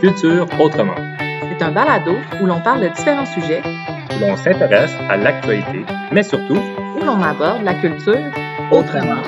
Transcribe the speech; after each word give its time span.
Culture 0.00 0.46
autrement. 0.58 0.94
C'est 1.48 1.62
un 1.62 1.70
balado 1.70 2.16
où 2.40 2.46
l'on 2.46 2.60
parle 2.60 2.82
de 2.82 2.88
différents 2.88 3.26
sujets, 3.26 3.62
où 3.64 4.20
l'on 4.20 4.36
s'intéresse 4.36 4.94
à 5.08 5.16
l'actualité, 5.16 5.84
mais 6.12 6.22
surtout 6.22 6.56
où 6.56 7.04
l'on 7.04 7.22
aborde 7.22 7.62
la 7.62 7.74
culture 7.74 8.30
autrement. 8.70 9.22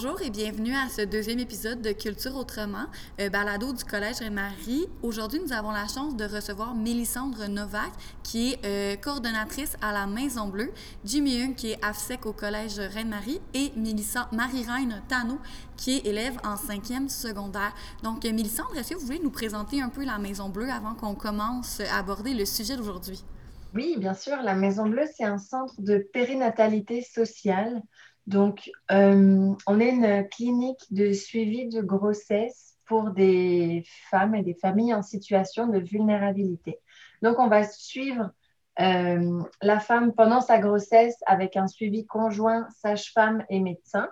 Bonjour 0.00 0.22
et 0.22 0.30
bienvenue 0.30 0.74
à 0.76 0.88
ce 0.88 1.02
deuxième 1.02 1.40
épisode 1.40 1.82
de 1.82 1.90
Culture 1.90 2.36
Autrement, 2.36 2.86
euh, 3.20 3.30
balado 3.30 3.72
du 3.72 3.82
Collège 3.82 4.18
Reine-Marie. 4.18 4.86
Aujourd'hui, 5.02 5.40
nous 5.44 5.52
avons 5.52 5.72
la 5.72 5.88
chance 5.88 6.14
de 6.14 6.24
recevoir 6.24 6.72
Mélissandre 6.76 7.48
Novak, 7.48 7.90
qui 8.22 8.52
est 8.52 8.64
euh, 8.64 8.96
coordonnatrice 8.96 9.76
à 9.82 9.92
la 9.92 10.06
Maison 10.06 10.46
Bleue, 10.46 10.70
Jimmy 11.04 11.42
Hung, 11.42 11.56
qui 11.56 11.72
est 11.72 11.84
AFSEC 11.84 12.26
au 12.26 12.32
Collège 12.32 12.78
Reine-Marie, 12.78 13.40
et 13.54 13.72
Marie-Reine 14.30 15.02
Tano, 15.08 15.40
qui 15.76 15.96
est 15.96 16.06
élève 16.06 16.36
en 16.44 16.56
cinquième 16.56 17.08
secondaire. 17.08 17.74
Donc, 18.04 18.24
euh, 18.24 18.32
Mélissandre, 18.32 18.76
est-ce 18.78 18.90
que 18.90 18.94
vous 18.94 19.06
voulez 19.06 19.20
nous 19.20 19.30
présenter 19.30 19.82
un 19.82 19.88
peu 19.88 20.04
la 20.04 20.18
Maison 20.18 20.48
Bleue 20.48 20.70
avant 20.70 20.94
qu'on 20.94 21.16
commence 21.16 21.80
à 21.80 21.98
aborder 21.98 22.34
le 22.34 22.44
sujet 22.44 22.76
d'aujourd'hui? 22.76 23.24
Oui, 23.74 23.96
bien 23.98 24.14
sûr. 24.14 24.36
La 24.42 24.54
Maison 24.54 24.86
Bleue, 24.86 25.06
c'est 25.16 25.24
un 25.24 25.38
centre 25.38 25.74
de 25.78 25.98
périnatalité 25.98 27.02
sociale 27.02 27.82
donc, 28.28 28.70
euh, 28.90 29.54
on 29.66 29.80
est 29.80 29.88
une 29.88 30.28
clinique 30.28 30.84
de 30.90 31.12
suivi 31.12 31.66
de 31.66 31.80
grossesse 31.80 32.76
pour 32.84 33.10
des 33.10 33.84
femmes 34.10 34.34
et 34.34 34.42
des 34.42 34.52
familles 34.52 34.92
en 34.92 35.00
situation 35.00 35.66
de 35.66 35.78
vulnérabilité. 35.78 36.78
Donc, 37.22 37.38
on 37.38 37.48
va 37.48 37.64
suivre 37.64 38.30
euh, 38.80 39.42
la 39.62 39.80
femme 39.80 40.12
pendant 40.12 40.42
sa 40.42 40.58
grossesse 40.58 41.16
avec 41.26 41.56
un 41.56 41.68
suivi 41.68 42.04
conjoint 42.04 42.68
sage-femme 42.82 43.46
et 43.48 43.60
médecin. 43.60 44.10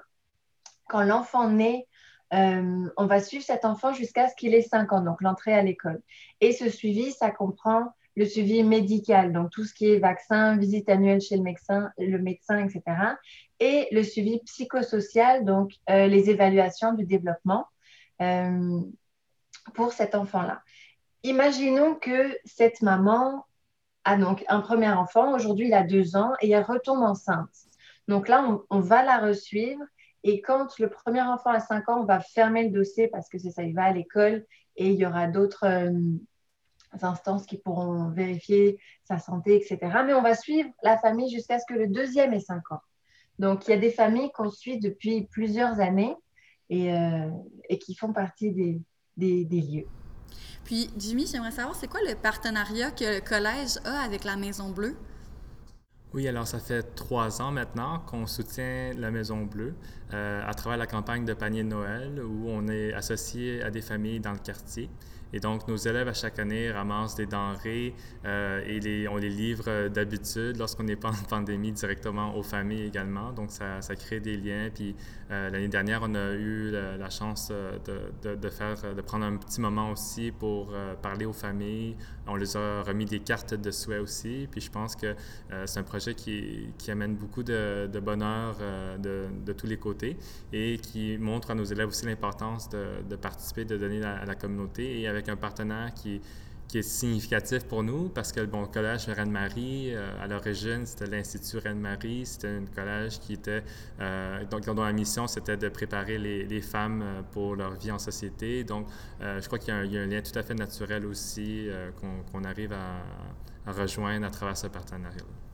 Quand 0.89 1.03
l'enfant 1.03 1.51
naît, 1.51 1.87
euh, 2.33 2.89
on 2.97 3.05
va 3.05 3.20
suivre 3.20 3.45
cet 3.45 3.67
enfant 3.67 3.92
jusqu'à 3.92 4.28
ce 4.28 4.34
qu'il 4.34 4.55
ait 4.55 4.62
5 4.62 4.95
ans, 4.95 5.03
donc 5.03 5.20
l'entrée 5.20 5.53
à 5.53 5.61
l'école. 5.61 6.01
Et 6.41 6.53
ce 6.53 6.70
suivi, 6.70 7.12
ça 7.12 7.30
comprend 7.30 7.92
le 8.17 8.25
suivi 8.25 8.62
médical, 8.62 9.34
donc 9.34 9.51
tout 9.51 9.64
ce 9.64 9.75
qui 9.75 9.91
est 9.91 9.98
vaccin, 9.98 10.56
visite 10.56 10.89
annuelle 10.89 11.20
chez 11.20 11.36
le 11.36 11.42
médecin, 11.42 11.91
le 11.98 12.17
médecin 12.17 12.64
etc 12.64 12.83
et 13.60 13.88
le 13.92 14.02
suivi 14.02 14.40
psychosocial, 14.40 15.44
donc 15.44 15.72
euh, 15.90 16.06
les 16.06 16.30
évaluations 16.30 16.92
du 16.92 17.04
développement 17.04 17.66
euh, 18.20 18.80
pour 19.74 19.92
cet 19.92 20.14
enfant-là. 20.14 20.62
Imaginons 21.22 21.94
que 21.94 22.36
cette 22.44 22.82
maman 22.82 23.46
a 24.04 24.16
donc 24.16 24.44
un 24.48 24.60
premier 24.60 24.90
enfant, 24.90 25.34
aujourd'hui 25.34 25.68
il 25.68 25.74
a 25.74 25.82
deux 25.82 26.16
ans 26.16 26.32
et 26.40 26.50
elle 26.50 26.62
retombe 26.62 27.02
enceinte. 27.02 27.50
Donc 28.08 28.28
là, 28.28 28.60
on, 28.70 28.80
va 28.80 29.02
la 29.02 29.18
resuivre 29.18 29.82
et 30.22 30.40
quand 30.40 30.78
le 30.78 30.88
premier 30.88 31.22
enfant 31.22 31.50
a 31.50 31.60
cinq 31.60 31.88
ans, 31.88 32.00
on 32.00 32.04
va 32.04 32.20
fermer 32.20 32.64
le 32.64 32.70
dossier 32.70 33.08
parce 33.08 33.28
que 33.28 33.38
c'est 33.38 33.50
ça, 33.50 33.64
il 33.64 33.74
va 33.74 33.84
à 33.84 33.92
l'école 33.92 34.46
et 34.77 34.90
il 34.90 34.94
y 34.94 35.06
aura 35.06 35.27
d'autres 35.27 35.66
euh, 35.66 35.90
instances 37.02 37.46
qui 37.46 37.58
pourront 37.58 38.10
vérifier 38.10 38.78
sa 39.04 39.18
santé, 39.18 39.56
etc. 39.56 39.78
Mais 40.06 40.14
on 40.14 40.22
va 40.22 40.34
suivre 40.34 40.70
la 40.82 40.98
famille 40.98 41.30
jusqu'à 41.30 41.58
ce 41.58 41.64
que 41.66 41.74
le 41.74 41.88
deuxième 41.88 42.32
ait 42.32 42.40
cinq 42.40 42.70
ans. 42.70 42.80
Donc, 43.39 43.67
il 43.67 43.70
y 43.70 43.75
a 43.75 43.79
des 43.79 43.91
familles 43.91 44.31
qu'on 44.33 44.51
suit 44.51 44.79
depuis 44.79 45.27
plusieurs 45.31 45.81
années 45.81 46.15
et, 46.70 46.92
euh, 46.92 47.29
qui 47.81 47.95
font 47.95 48.12
partie 48.12 48.53
des, 49.17 49.45
lieux. 49.51 49.87
Puis, 50.65 50.91
Jimmy, 50.97 51.27
j'aimerais 51.31 51.51
savoir, 51.51 51.77
c'est 51.77 51.89
quoi 51.89 52.01
le 52.07 52.14
partenariat 52.14 52.91
que 52.91 53.17
le 53.17 53.20
collège 53.20 53.79
a 53.84 54.01
avec 54.01 54.25
la 54.25 54.37
Maison 54.37 54.70
Bleue? 54.70 54.97
Oui, 56.14 56.27
alors 56.29 56.47
ça 56.47 56.59
fait 56.59 56.95
trois 56.95 57.42
ans 57.42 57.53
maintenant 57.53 57.98
qu'on 58.07 58.27
soutient 58.27 58.92
la 58.97 59.11
Maison 59.11 59.45
Bleue 59.45 59.75
euh, 60.14 60.41
à 60.47 60.55
travers 60.55 60.79
la 60.79 60.87
campagne 60.87 61.25
de 61.25 61.34
panier 61.34 61.62
de 61.62 61.69
Noël 61.69 62.23
où 62.25 62.48
on 62.48 62.69
est 62.69 62.95
associé 62.95 63.62
à 63.62 63.70
des 63.70 63.83
familles 63.83 64.20
dans 64.20 64.33
le 64.33 64.39
quartier. 64.39 64.89
Et 65.32 65.41
donc, 65.41 65.66
nos 65.66 65.77
élèves, 65.77 66.08
à 66.08 66.14
chaque 66.14 66.38
année, 66.38 66.70
ramassent 66.70 67.17
des 67.17 67.27
denrées 67.27 67.95
euh, 68.24 68.62
et 68.67 68.78
les, 68.80 69.08
on 69.08 69.17
les 69.17 69.28
livre 69.28 69.64
euh, 69.67 69.89
d'habitude 69.89 70.56
lorsqu'on 70.56 70.84
n'est 70.84 70.96
pas 70.96 71.11
en 71.11 71.24
pandémie 71.28 71.73
directement 71.73 72.36
aux 72.36 72.42
familles 72.42 72.84
également. 72.84 73.33
Donc, 73.33 73.51
ça, 73.51 73.83
ça 73.83 73.96
crée 73.96 74.20
des 74.20 74.36
liens. 74.36 74.70
Puis, 74.73 74.95
euh, 75.30 75.51
l'année 75.51 75.68
dernière, 75.68 76.01
on 76.02 76.14
a 76.14 76.33
eu 76.33 76.70
la, 76.70 77.11
chance 77.11 77.51
de, 77.51 78.34
de, 78.34 78.48
faire, 78.48 78.95
de 78.95 79.01
prendre 79.01 79.24
un 79.24 79.36
petit 79.36 79.61
moment 79.61 79.90
aussi 79.90 80.30
pour 80.33 80.73
parler 81.02 81.24
aux 81.24 81.33
familles. 81.33 81.96
On 82.27 82.36
les 82.36 82.56
a 82.56 82.83
remis 82.83 83.05
des 83.05 83.20
cartes 83.20 83.55
de 83.55 83.70
souhait 83.70 83.98
aussi. 83.98 84.48
Puis, 84.51 84.61
je 84.61 84.70
pense 84.70 84.96
que 84.96 85.14
c'est 85.64 85.80
un 85.80 85.84
projet 85.84 86.14
qui, 86.14 86.72
qui, 86.78 86.90
amène 86.90 87.14
beaucoup 87.14 87.42
de, 87.42 87.89
bonheur 88.01 88.56
de, 88.98 89.52
tous 89.52 89.67
les 89.67 89.77
côtés 89.77 90.17
et 90.52 90.78
qui 90.78 91.17
montre 91.18 91.51
à 91.51 91.55
nos 91.55 91.64
élèves 91.64 91.89
aussi 91.89 92.06
l'importance 92.06 92.68
de, 92.68 93.17
participer, 93.17 93.64
de 93.64 93.77
donner 93.77 94.02
à, 94.02 94.24
la 94.24 94.34
communauté. 94.34 95.01
Un 95.28 95.36
partenaire 95.36 95.92
qui, 95.94 96.20
est 96.74 96.82
significatif 96.82 97.64
pour 97.64 97.82
nous 97.82 98.10
parce 98.10 98.32
que 98.32 98.40
le 98.40 98.66
collège 98.66 99.08
Reine-Marie, 99.08 99.94
euh, 99.94 100.22
à 100.22 100.27
l'origine, 100.27 100.84
c'était 100.84 101.06
l'Institut 101.06 101.56
Reine-Marie. 101.58 102.27
C'était 102.27 102.48
un 102.48 102.66
collège 102.66 103.18
qui 103.20 103.32
était, 103.32 103.62
euh, 104.00 104.44
donc, 104.44 104.66
dont 104.66 104.84
la 104.84 104.92
mission, 104.92 105.27
c'était 105.27 105.56
de 105.56 105.70
préparer 105.70 106.18
les, 106.18 106.60
femmes 106.60 107.02
euh, 107.02 107.22
pour 107.32 107.56
leur 107.56 107.77
vie 107.77 107.90
en 107.92 107.98
société. 107.98 108.62
Donc, 108.64 108.88
je 109.20 109.46
crois 109.46 109.58
qu'il 109.58 109.72
y, 109.72 109.88
y, 109.94 109.98
a 109.98 110.02
un 110.02 110.06
lien 110.06 110.20
tout 110.20 110.38
à 110.38 110.42
fait 110.42 110.54
naturel 110.54 111.06
aussi 111.06 111.68
qu'on 112.33 112.44
arrive 112.44 112.72
à, 112.74 113.70
à, 113.70 113.72
rejoindre 113.72 114.27
à 114.27 114.30
travers 114.30 114.56
ce 114.56 114.66
partenariat. 114.66 115.16
-là. 115.16 115.45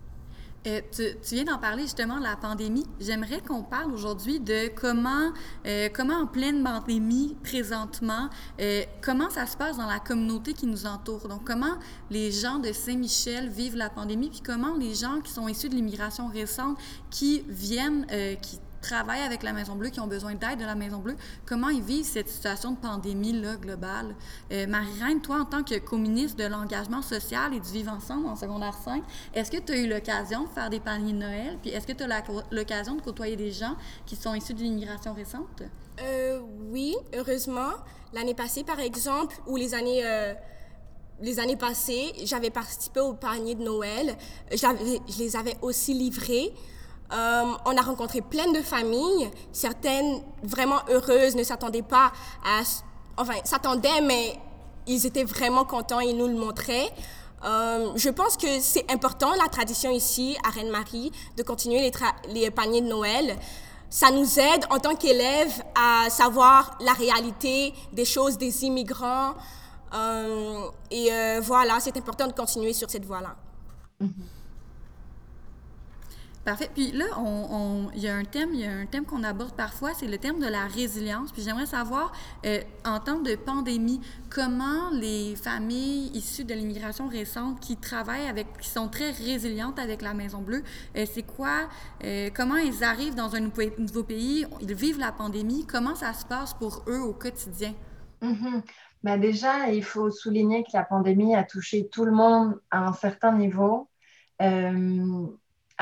Euh, 0.67 0.81
tu, 0.93 1.35
viens 1.35 1.45
d'en 1.45 1.59
parler 1.59 1.83
justement 1.83 2.19
de 2.19 2.23
la 2.23 2.37
pandémie. 2.37 2.87
J'aimerais 3.01 3.41
qu'on 3.41 3.65
parle 3.65 3.93
aujourd'hui 3.93 4.39
de 4.39 4.69
comment, 4.69 5.33
euh, 5.67 5.89
comment 5.93 6.19
en 6.19 6.27
pleine 6.27 6.63
pandémie 6.63 7.37
présentement, 7.43 8.29
euh, 8.61 8.83
comment 9.01 9.29
ça 9.29 9.47
se 9.47 9.57
passe 9.57 9.77
dans 9.77 9.87
la 9.87 9.99
communauté 9.99 10.53
qui 10.53 10.67
nous 10.67 10.87
entoure. 10.87 11.27
Donc, 11.27 11.45
comment 11.45 11.75
les 12.11 12.31
gens 12.31 12.59
de 12.59 12.73
Saint-Michel 12.73 13.49
vivent 13.49 13.77
la 13.77 13.91
pandémie, 13.91 14.31
puis 14.31 14.41
comment 14.41 14.77
les 14.77 14.95
gens 14.95 15.21
qui 15.21 15.33
sont 15.33 15.49
issus 15.49 15.69
de 15.69 15.75
l'immigration 15.75 16.29
récente, 16.29 16.79
qui 17.11 17.43
viennent, 17.49 18.07
qui 18.41 18.61
travaillent 18.83 19.23
avec 19.23 19.43
la 19.43 19.55
Maison 19.55 19.77
Bleue, 19.77 19.89
qui 19.89 20.01
ont 20.01 20.07
besoin 20.07 20.35
d'aide 20.35 20.59
de 20.59 20.65
la 20.65 20.75
Maison 20.75 20.99
Bleue, 20.99 21.17
comment 21.47 21.71
ils 21.71 21.83
vivent 21.83 22.05
cette 22.05 22.29
situation 22.29 22.73
de 22.73 22.77
pandémie-là 22.77 23.57
globale? 23.57 24.15
Euh, 24.53 24.67
Marie-Reine, 24.67 25.23
toi, 25.23 25.41
en 25.41 25.45
tant 25.47 25.63
que 25.63 25.79
communiste 25.79 26.39
de 26.39 26.45
l'engagement 26.45 27.01
social 27.01 27.55
et 27.55 27.61
du 27.61 27.71
vivre 27.71 27.93
ensemble 27.93 28.27
en 28.27 28.37
secondaire 28.37 28.75
5, 28.75 29.03
est-ce 29.33 29.51
que 29.51 29.59
tu 29.59 29.73
as 29.73 29.79
eu 29.79 29.89
l'occasion 29.89 30.45
de 30.45 30.49
faire 30.51 30.69
des 30.69 30.81
paniers 30.81 31.13
de 31.13 31.19
Noël? 31.19 31.59
Puis 31.63 31.71
est-ce 31.71 31.87
que 31.87 31.93
tu 31.93 32.03
as 32.03 32.23
l'occasion 32.51 32.97
de 32.97 33.01
côtoyer 33.01 33.37
des 33.37 33.53
gens 33.53 33.77
qui 34.05 34.17
sont 34.17 34.35
issus 34.35 34.55
de 34.55 34.61
l'immigration 34.61 35.15
récente? 35.15 35.63
Euh, 36.03 36.41
oui, 36.71 36.95
heureusement. 37.15 37.71
L'année 38.13 38.35
passée, 38.35 38.65
par 38.65 38.81
exemple, 38.81 39.37
ou 39.47 39.57
les 39.57 39.75
années... 39.75 40.03
Euh, 40.05 40.35
les 41.21 41.39
années 41.39 41.57
passées, 41.57 42.13
j'avais 42.25 42.51
participé 42.51 42.99
au 42.99 43.13
panier 43.13 43.55
de 43.55 43.63
Noël. 43.63 44.17
Je 44.51 45.19
les 45.21 45.37
avais 45.37 45.57
aussi 45.63 45.95
livrés. 45.95 46.53
Euh, 47.13 47.45
on 47.67 47.77
a 47.77 47.83
rencontré 47.83 48.23
plein 48.23 48.51
de 48.53 48.63
familles, 48.63 49.31
certaines 49.53 50.21
vraiment 50.43 50.81
heureuses, 50.89 51.35
ne 51.37 51.43
s'attendaient 51.43 51.83
pas 51.83 52.11
à... 52.45 52.63
Enfin, 53.19 53.35
s'attendaient, 53.45 54.01
mais 54.03 54.39
ils 54.87 55.05
étaient 55.05 55.25
vraiment 55.25 55.65
contents, 55.65 56.01
ils 56.01 56.17
nous 56.17 56.27
le 56.27 56.35
montraient. 56.35 56.91
Euh, 57.45 57.93
je 57.97 58.09
pense 58.09 58.37
que 58.37 58.61
c'est 58.61 58.91
important, 58.91 59.33
la 59.35 59.49
tradition 59.49 59.91
ici, 59.91 60.37
à 60.47 60.51
Reine-Marie, 60.51 61.13
de 61.37 61.43
continuer 61.43 61.91
les, 62.29 62.51
paniers 62.51 62.81
de 62.81 62.89
Noël. 62.89 63.37
Ça 63.91 64.11
nous 64.11 64.41
aide 64.41 64.65
en 64.71 64.79
tant 64.79 64.95
qu'élèves 64.95 65.63
à 65.75 66.09
savoir 66.09 66.79
la 66.81 66.93
réalité 66.93 67.75
des 67.93 68.07
choses 68.07 68.39
des 68.39 68.65
immigrants. 68.65 69.35
Euh, 69.95 70.67
et 70.91 71.11
voilà, 71.43 71.79
c'est 71.81 71.95
important 71.99 72.27
de 72.27 72.33
continuer 72.33 72.73
sur 72.73 72.89
cette 72.89 73.05
voie-là. 73.05 73.37
Mm-hmm. 74.01 74.42
Parfait. 76.45 76.69
Puis 76.75 76.91
là, 76.91 77.05
il 77.95 78.03
y 78.03 78.09
a 78.09 78.17
un 78.17 78.25
thème, 78.25 78.53
y 78.53 78.67
a 78.67 78.73
un 78.73 78.87
thème 78.87 79.05
qu'on 79.05 79.23
aborde 79.23 79.55
parfois, 79.55 79.95
c'est 79.95 80.09
le 80.09 80.19
thème 80.19 80.41
de 80.41 80.47
la 80.47 80.67
résilience. 80.67 81.31
Puis 81.31 81.43
j'aimerais 81.43 81.67
savoir, 81.67 82.11
euh, 82.45 82.61
en 82.85 82.99
temps 82.99 83.21
de 83.21 83.37
pandémie, 83.37 84.01
comment 84.29 84.91
les 84.93 85.37
familles 85.37 86.11
issues 86.15 86.45
de 86.45 86.53
l'immigration 86.55 87.07
récente 87.07 87.61
qui 87.61 87.77
travaillent 87.77 88.27
avec, 88.27 88.59
qui 88.59 88.69
sont 88.69 88.89
très 88.89 89.13
résilientes 89.13 89.79
avec 89.79 90.03
la 90.03 90.15
Maison 90.15 90.41
Bleue, 90.41 90.65
euh, 90.97 91.07
c'est 91.09 91.23
quoi, 91.23 91.69
euh, 92.03 92.29
comment 92.35 92.57
ils 92.57 92.83
arrivent 92.83 93.15
dans 93.15 93.37
un 93.37 93.41
nouveau 93.41 94.03
pays, 94.03 94.45
ils 94.61 94.75
vivent 94.75 94.99
la 94.99 95.13
pandémie, 95.13 95.65
comment 95.65 95.95
ça 95.95 96.13
se 96.13 96.27
passe 96.27 96.55
pour 96.55 96.83
eux 96.89 97.01
au 97.01 97.13
quotidien? 97.13 97.73
Mm-hmm. 98.21 98.63
Ben 99.05 99.17
déjà, 99.21 99.69
il 99.69 99.85
faut 99.85 100.11
souligner 100.11 100.65
que 100.65 100.71
la 100.75 100.83
pandémie 100.83 101.37
a 101.37 101.45
touché 101.45 101.89
tout 101.89 102.05
le 102.05 102.13
monde 102.13 102.61
à 102.73 102.87
un 102.89 102.93
certain 102.93 103.33
niveau. 103.33 103.89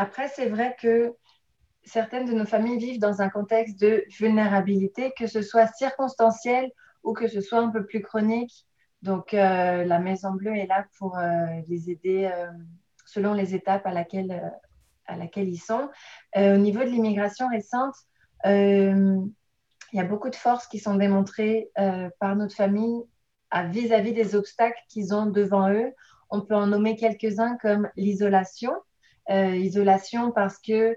Après, 0.00 0.28
c'est 0.28 0.48
vrai 0.48 0.74
que 0.80 1.14
certaines 1.84 2.24
de 2.24 2.32
nos 2.32 2.46
familles 2.46 2.78
vivent 2.78 3.00
dans 3.00 3.20
un 3.20 3.28
contexte 3.28 3.78
de 3.78 4.02
vulnérabilité, 4.18 5.12
que 5.14 5.26
ce 5.26 5.42
soit 5.42 5.66
circonstanciel 5.66 6.70
ou 7.02 7.12
que 7.12 7.28
ce 7.28 7.42
soit 7.42 7.58
un 7.58 7.68
peu 7.68 7.84
plus 7.84 8.00
chronique. 8.00 8.66
Donc, 9.02 9.34
euh, 9.34 9.84
la 9.84 9.98
Maison 9.98 10.32
Bleue 10.32 10.56
est 10.56 10.66
là 10.66 10.86
pour 10.96 11.18
euh, 11.18 11.44
les 11.68 11.90
aider 11.90 12.30
euh, 12.32 12.50
selon 13.04 13.34
les 13.34 13.54
étapes 13.54 13.84
à 13.84 13.92
laquelle, 13.92 14.50
à 15.04 15.18
laquelle 15.18 15.50
ils 15.50 15.58
sont. 15.58 15.90
au 16.34 16.56
niveau 16.56 16.80
de 16.80 16.88
l'immigration 16.88 17.50
récente, 17.50 17.94
il 18.46 19.28
y 19.92 20.00
a 20.00 20.04
beaucoup 20.04 20.30
de 20.30 20.36
forces 20.36 20.66
qui 20.66 20.78
sont 20.78 20.94
démontrées 20.94 21.68
par 22.18 22.36
notre 22.36 22.54
famille 22.54 23.02
vis-à-vis 23.52 24.14
des 24.14 24.34
obstacles 24.34 24.80
qu'ils 24.88 25.12
ont 25.12 25.26
devant 25.26 25.70
eux. 25.70 25.92
On 26.30 26.40
peut 26.40 26.54
en 26.54 26.68
nommer 26.68 26.96
quelques-uns 26.96 27.58
comme 27.58 27.90
l'isolation. 27.96 28.72
Isolation 29.28 30.32
parce 30.32 30.58
que 30.58 30.96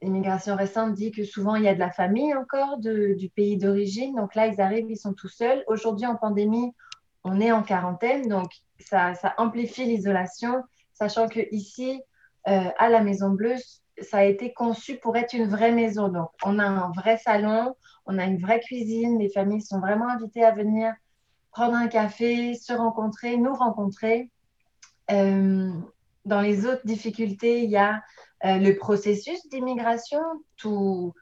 l'immigration 0.00 0.56
récente 0.56 0.94
dit 0.94 1.10
que 1.10 1.24
souvent 1.24 1.56
il 1.56 1.64
y 1.64 1.68
a 1.68 1.74
de 1.74 1.78
la 1.78 1.90
famille 1.90 2.34
encore 2.34 2.78
du 2.78 3.30
pays 3.34 3.56
d'origine. 3.56 4.14
Donc 4.14 4.34
là, 4.34 4.46
ils 4.46 4.60
arrivent, 4.60 4.90
ils 4.90 4.96
sont 4.96 5.12
tout 5.12 5.28
seuls. 5.28 5.64
Aujourd'hui, 5.66 6.06
en 6.06 6.16
pandémie, 6.16 6.72
on 7.24 7.40
est 7.40 7.52
en 7.52 7.62
quarantaine, 7.62 8.28
donc 8.28 8.50
ça, 8.78 9.12
amplifie 9.36 9.84
l'isolation, 9.84 10.62
sachant 10.92 11.28
que 11.28 11.40
ici, 11.52 12.00
euh, 12.48 12.70
à 12.78 12.88
la 12.88 13.02
Maison 13.02 13.30
Bleue, 13.30 13.56
ça 14.00 14.18
a 14.18 14.24
été 14.24 14.52
conçu 14.52 14.96
pour 14.96 15.16
être 15.16 15.32
une 15.34 15.48
vraie 15.48 15.72
maison. 15.72 16.08
Donc, 16.08 16.30
on 16.44 16.58
a 16.58 16.64
un 16.64 16.92
vrai 16.92 17.18
salon, 17.18 17.74
on 18.06 18.18
a 18.18 18.24
une 18.24 18.38
vraie 18.38 18.60
cuisine, 18.60 19.18
les 19.18 19.28
familles 19.28 19.62
sont 19.62 19.80
vraiment 19.80 20.08
invitées 20.08 20.44
à 20.44 20.52
venir 20.52 20.94
prendre 21.50 21.74
un 21.74 21.88
café, 21.88 22.54
se 22.54 22.72
rencontrer, 22.72 23.36
nous 23.36 23.54
rencontrer. 23.54 24.30
Euh, 25.10 25.72
dans 26.28 26.40
les 26.40 26.66
autres 26.66 26.84
difficultés, 26.84 27.64
il 27.64 27.70
y 27.70 27.76
a 27.76 28.02
euh, 28.44 28.58
le 28.58 28.76
processus 28.76 29.48
d'immigration, 29.48 30.20
tout 30.56 31.12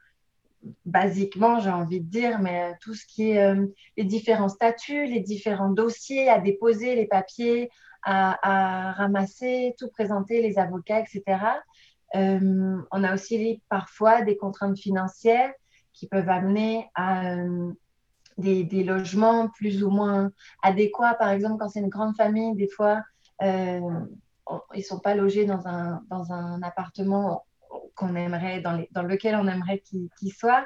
basiquement, 0.85 1.59
j'ai 1.59 1.69
envie 1.69 2.01
de 2.01 2.09
dire, 2.09 2.39
mais 2.39 2.73
tout 2.81 2.93
ce 2.93 3.05
qui 3.05 3.31
est 3.31 3.41
euh, 3.41 3.65
les 3.95 4.03
différents 4.03 4.49
statuts, 4.49 5.05
les 5.05 5.21
différents 5.21 5.69
dossiers 5.69 6.29
à 6.29 6.39
déposer, 6.39 6.95
les 6.95 7.07
papiers 7.07 7.69
à, 8.03 8.93
ramasser, 8.93 9.75
tout 9.77 9.89
présenter, 9.89 10.41
les 10.41 10.57
avocats, 10.59 11.01
etc. 11.01 11.23
Euh, 12.15 12.77
on 12.91 13.03
a 13.03 13.13
aussi 13.13 13.61
parfois 13.67 14.21
des 14.21 14.37
contraintes 14.37 14.79
financières 14.79 15.51
qui 15.91 16.07
peuvent 16.07 16.29
amener 16.29 16.89
à 16.95 17.35
des, 18.37 18.83
logements 18.85 19.49
plus 19.49 19.83
ou 19.83 19.89
moins 19.89 20.31
adéquats. 20.63 21.15
Par 21.15 21.31
exemple, 21.31 21.57
quand 21.59 21.67
c'est 21.67 21.81
une 21.81 21.89
grande 21.89 22.15
famille, 22.15 22.55
des 22.55 22.69
fois, 22.69 23.01
ils 24.73 24.79
ne 24.79 24.83
sont 24.83 24.99
pas 24.99 25.15
logés 25.15 25.45
dans 25.45 25.67
un, 25.67 26.01
dans 26.09 26.31
un 26.31 26.61
appartement 26.61 27.45
qu'on 27.95 28.15
aimerait, 28.15 28.61
dans, 28.61 29.03
lequel 29.03 29.35
on 29.35 29.47
aimerait 29.47 29.79
qu'ils 29.79 30.33
soient. 30.33 30.65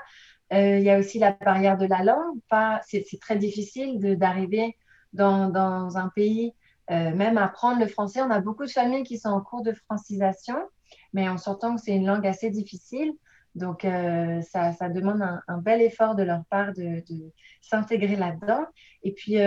Euh, 0.53 0.77
il 0.77 0.83
y 0.83 0.89
a 0.89 0.99
aussi 0.99 1.17
la 1.17 1.31
barrière 1.31 1.77
de 1.77 1.85
la 1.85 2.03
langue. 2.03 2.39
C'est 2.83 3.19
très 3.19 3.37
difficile 3.37 3.99
d'arriver 4.17 4.77
dans, 5.13 5.97
un 5.97 6.09
pays, 6.09 6.53
euh, 6.91 7.15
même 7.15 7.37
apprendre 7.37 7.79
le 7.79 7.87
français. 7.87 8.21
On 8.21 8.29
a 8.29 8.41
beaucoup 8.41 8.65
de 8.65 8.71
familles 8.71 9.03
qui 9.03 9.17
sont 9.17 9.29
en 9.29 9.41
cours 9.41 9.63
de 9.63 9.73
francisation, 9.73 10.57
mais 11.13 11.29
on 11.29 11.37
s'entend 11.37 11.75
que 11.75 11.81
c'est 11.81 11.95
une 11.95 12.05
langue 12.05 12.27
assez 12.27 12.49
difficile. 12.49 13.13
Donc, 13.55 13.83
euh, 13.83 14.41
ça, 14.41 14.71
demande 14.89 15.21
un, 15.47 15.57
bel 15.57 15.81
effort 15.81 16.15
de 16.15 16.23
leur 16.23 16.43
part 16.45 16.73
de, 16.73 17.03
de 17.09 17.31
s'intégrer 17.61 18.15
là-dedans. 18.15 18.65
Et 19.03 19.13
puis, 19.13 19.37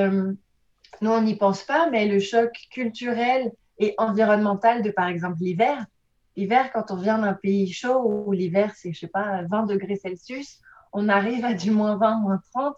nous, 1.00 1.10
on 1.10 1.20
n'y 1.20 1.36
pense 1.36 1.64
pas, 1.64 1.90
mais 1.90 2.06
le 2.06 2.18
choc 2.20 2.50
culturel 2.70 3.50
et 3.78 3.94
environnementale 3.98 4.82
de, 4.82 4.90
par 4.90 5.08
exemple, 5.08 5.38
l'hiver. 5.40 5.84
L'hiver, 6.36 6.70
quand 6.72 6.90
on 6.90 6.96
vient 6.96 7.18
d'un 7.18 7.34
pays 7.34 7.72
chaud 7.72 8.02
où 8.04 8.32
l'hiver, 8.32 8.72
c'est, 8.76 8.92
je 8.92 9.00
sais 9.00 9.08
pas, 9.08 9.42
20 9.48 9.66
degrés 9.66 9.96
Celsius, 9.96 10.60
on 10.92 11.08
arrive 11.08 11.44
à 11.44 11.54
du 11.54 11.70
moins 11.70 11.96
20, 11.96 12.20
moins 12.20 12.40
30, 12.52 12.76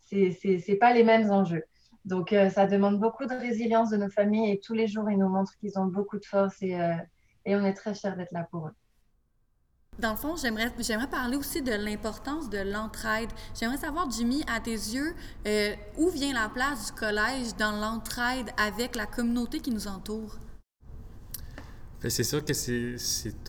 c'est 0.00 0.36
n'est 0.44 0.76
pas 0.76 0.92
les 0.92 1.04
mêmes 1.04 1.30
enjeux. 1.30 1.64
Donc, 2.04 2.32
euh, 2.32 2.48
ça 2.48 2.66
demande 2.66 2.98
beaucoup 2.98 3.26
de 3.26 3.34
résilience 3.34 3.90
de 3.90 3.96
nos 3.96 4.08
familles 4.08 4.52
et 4.52 4.60
tous 4.60 4.74
les 4.74 4.86
jours, 4.86 5.10
ils 5.10 5.18
nous 5.18 5.28
montrent 5.28 5.56
qu'ils 5.58 5.78
ont 5.78 5.86
beaucoup 5.86 6.18
de 6.18 6.24
force 6.24 6.62
et, 6.62 6.80
euh, 6.80 6.94
et 7.44 7.54
on 7.56 7.64
est 7.64 7.74
très 7.74 7.94
fiers 7.94 8.16
d'être 8.16 8.32
là 8.32 8.46
pour 8.50 8.68
eux. 8.68 8.74
Dans 10.00 10.12
le 10.12 10.16
fond, 10.16 10.34
j'aimerais, 10.34 10.72
j'aimerais 10.78 11.08
parler 11.08 11.36
aussi 11.36 11.60
de 11.60 11.72
l'importance 11.72 12.48
de 12.48 12.58
l'entraide. 12.58 13.28
J'aimerais 13.54 13.76
savoir, 13.76 14.10
Jimmy, 14.10 14.42
à 14.50 14.58
tes 14.58 14.70
yeux, 14.70 15.14
euh, 15.46 15.74
où 15.98 16.08
vient 16.08 16.32
la 16.32 16.48
place 16.48 16.86
du 16.86 16.92
collège 16.92 17.54
dans 17.58 17.72
l'entraide 17.72 18.50
avec 18.56 18.96
la 18.96 19.04
communauté 19.04 19.60
qui 19.60 19.70
nous 19.70 19.86
entoure? 19.86 20.38
Ben, 22.02 22.08
c'est 22.08 22.24
sûr 22.24 22.42
que 22.42 22.54
c'est, 22.54 22.96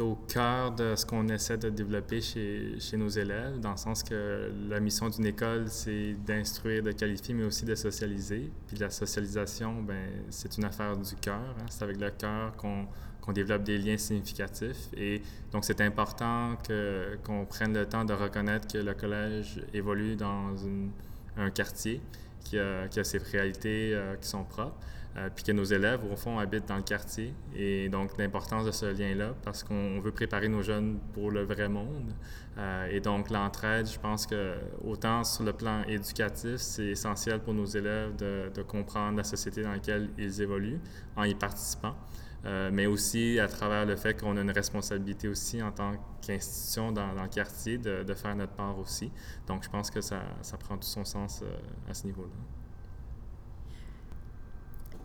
au 0.01 0.15
cœur 0.27 0.73
de 0.73 0.93
ce 0.97 1.05
qu'on 1.05 1.25
essaie 1.29 1.57
de 1.57 1.69
développer 1.69 2.19
chez, 2.19 2.77
chez, 2.81 2.97
nos 2.97 3.07
élèves, 3.07 3.61
dans 3.61 3.71
le 3.71 3.77
sens 3.77 4.03
que 4.03 4.51
la 4.67 4.81
mission 4.81 5.07
d'une 5.07 5.27
école, 5.27 5.69
c'est 5.69 6.17
d'instruire, 6.25 6.83
de 6.83 6.91
qualifier, 6.91 7.33
mais 7.33 7.45
aussi 7.45 7.63
de 7.63 7.75
socialiser. 7.75 8.51
Puis 8.67 8.75
la 8.75 8.89
socialisation, 8.89 9.81
ben, 9.81 10.05
c'est 10.29 10.57
une 10.57 10.65
affaire 10.65 10.97
du 10.97 11.15
cœur. 11.15 11.55
Hein. 11.61 11.65
C'est 11.69 11.83
avec 11.83 11.97
le 11.97 12.09
cœur 12.09 12.57
qu'on 12.57 12.87
qu'on 13.21 13.31
développe 13.31 13.63
des 13.63 13.77
liens 13.77 13.97
significatifs. 13.97 14.89
Et 14.97 15.21
donc, 15.51 15.63
c'est 15.63 15.81
important 15.81 16.57
que, 16.67 17.17
qu'on 17.23 17.45
prenne 17.45 17.73
le 17.73 17.85
temps 17.85 18.03
de 18.03 18.13
reconnaître 18.13 18.67
que 18.67 18.79
le 18.79 18.93
collège 18.93 19.61
évolue 19.73 20.15
dans 20.15 20.55
un 21.37 21.49
quartier 21.51 22.01
qui 22.43 22.59
a, 22.59 22.87
qui 22.87 22.99
a, 22.99 23.03
ses 23.03 23.19
réalités 23.19 23.93
euh, 23.93 24.15
qui 24.15 24.27
sont 24.27 24.43
propres, 24.43 24.77
euh, 25.17 25.29
puis 25.33 25.43
que 25.43 25.51
nos 25.51 25.63
élèves, 25.63 25.99
au 26.11 26.15
fond, 26.15 26.39
habitent 26.39 26.67
dans 26.67 26.77
le 26.77 26.83
quartier. 26.83 27.33
Et 27.55 27.89
donc, 27.89 28.17
l'importance 28.17 28.65
de 28.65 28.71
ce 28.71 28.85
lien-là, 28.85 29.33
parce 29.43 29.63
qu'on 29.63 29.99
veut 29.99 30.11
préparer 30.11 30.47
nos 30.47 30.61
jeunes 30.61 30.99
pour 31.13 31.31
le 31.31 31.43
vrai 31.43 31.69
monde. 31.69 32.13
Euh, 32.57 32.87
et 32.89 32.99
donc, 32.99 33.29
l'entraide, 33.29 33.87
je 33.87 33.99
pense 33.99 34.25
que 34.25 34.55
autant 34.85 35.23
sur 35.23 35.43
le 35.43 35.53
plan 35.53 35.83
éducatif, 35.83 36.57
c'est 36.57 36.87
essentiel 36.87 37.39
pour 37.39 37.53
nos 37.53 37.65
élèves 37.65 38.15
de, 38.15 38.51
de 38.53 38.61
comprendre 38.61 39.17
la 39.17 39.23
société 39.23 39.63
dans 39.63 39.71
laquelle 39.71 40.09
ils 40.17 40.41
évoluent 40.41 40.79
en 41.15 41.23
y 41.23 41.35
participant. 41.35 41.95
Euh, 42.43 42.71
mais 42.73 42.87
aussi 42.87 43.39
à 43.39 43.47
travers 43.47 43.85
le 43.85 43.95
fait 43.95 44.19
qu'on 44.19 44.35
a 44.35 44.41
une 44.41 44.49
responsabilité 44.49 45.27
aussi 45.27 45.61
en 45.61 45.71
tant 45.71 45.91
qu'institution 46.25 46.91
dans, 46.91 47.11
le 47.11 47.27
quartier 47.27 47.77
de, 47.77 48.03
de, 48.03 48.13
faire 48.15 48.35
notre 48.35 48.53
part 48.53 48.79
aussi. 48.79 49.11
Donc, 49.45 49.63
je 49.63 49.69
pense 49.69 49.91
que 49.91 50.01
ça, 50.01 50.23
ça 50.41 50.57
prend 50.57 50.75
tout 50.75 50.87
son 50.87 51.05
sens 51.05 51.41
euh, 51.43 51.55
à 51.87 51.93
ce 51.93 52.07
niveau-là. 52.07 52.33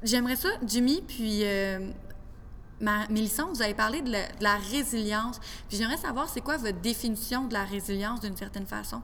J'aimerais 0.02 0.36
ça, 0.36 0.48
Jimmy, 0.66 1.02
puis 1.06 1.44
euh, 1.44 1.90
Mélissa, 2.80 3.44
vous 3.44 3.60
avez 3.60 3.74
parlé 3.74 4.00
de 4.00 4.12
la, 4.12 4.28
de 4.28 4.42
la 4.42 4.56
résilience. 4.56 5.38
J'aimerais 5.68 5.98
savoir, 5.98 6.30
c'est 6.30 6.40
quoi 6.40 6.56
votre 6.56 6.80
définition 6.80 7.46
de 7.46 7.52
la 7.52 7.64
résilience 7.64 8.20
d'une 8.20 8.36
certaine 8.36 8.66
façon? 8.66 9.02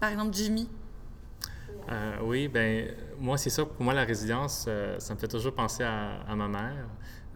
Par 0.00 0.10
exemple, 0.10 0.34
Jimmy. 0.34 0.68
Euh, 1.90 2.16
oui, 2.22 2.48
ben 2.48 2.88
moi, 3.18 3.38
c'est 3.38 3.50
ça. 3.50 3.64
Pour 3.64 3.82
moi, 3.82 3.94
la 3.94 4.04
résilience, 4.04 4.66
euh, 4.68 4.98
ça 4.98 5.14
me 5.14 5.18
fait 5.18 5.28
toujours 5.28 5.54
penser 5.54 5.84
à, 5.84 6.20
à 6.28 6.36
ma 6.36 6.48
mère. 6.48 6.86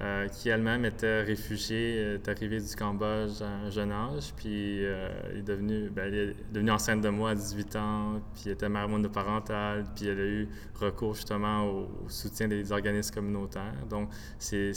Euh, 0.02 0.26
qui 0.26 0.49
elle-même 0.49 0.84
était 0.84 1.22
réfugiée, 1.22 2.14
est 2.14 2.28
arrivée 2.28 2.58
du 2.58 2.75
Cambodge 2.75 3.40
à 3.40 3.66
un 3.66 3.70
jeune 3.70 3.93
âge, 3.93 4.32
puis 4.37 4.84
euh, 4.84 5.38
est 5.38 5.43
devenue, 5.43 5.93
elle 5.96 6.14
est 6.14 6.52
devenue 6.52 6.73
enceinte 6.73 7.02
de 7.02 7.09
moi 7.09 7.30
à 7.30 7.35
18 7.37 7.76
ans, 7.76 8.21
puis 8.35 8.50
était 8.50 8.68
mère 8.68 8.88
monoparentale, 8.88 9.85
puis 9.94 10.09
elle 10.09 10.18
a 10.18 10.25
eu 10.25 10.49
recours 10.75 11.14
justement 11.14 11.66
au, 11.66 11.88
soutien 12.09 12.49
des 12.49 12.73
organismes 12.73 13.14
communautaires. 13.14 13.87
Donc, 13.88 14.09
c'est 14.40 14.73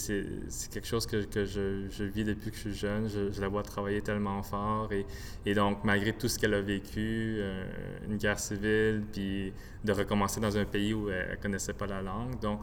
quelque 0.71 0.85
chose 0.85 1.07
que, 1.07 1.23
que 1.25 1.43
je, 1.43 1.87
je, 1.89 2.03
vis 2.03 2.23
depuis 2.23 2.51
que 2.51 2.57
je 2.57 2.61
suis 2.61 2.75
jeune. 2.75 3.09
Je, 3.09 3.41
la 3.41 3.47
vois 3.47 3.63
travailler 3.63 4.01
tellement 4.01 4.43
fort, 4.43 4.93
et, 4.93 5.07
et 5.47 5.55
donc, 5.55 5.83
malgré 5.83 6.13
tout 6.13 6.27
ce 6.27 6.37
qu'elle 6.37 6.53
a 6.53 6.61
vécu, 6.61 7.37
euh, 7.39 7.65
une 8.07 8.17
guerre 8.17 8.39
civile, 8.39 9.01
puis 9.11 9.51
de 9.83 9.91
recommencer 9.91 10.39
dans 10.39 10.55
un 10.55 10.65
pays 10.65 10.93
où 10.93 11.09
elle 11.09 11.31
ne 11.31 11.35
connaissait 11.35 11.73
pas 11.73 11.87
la 11.87 12.01
langue. 12.01 12.39
Donc, 12.39 12.61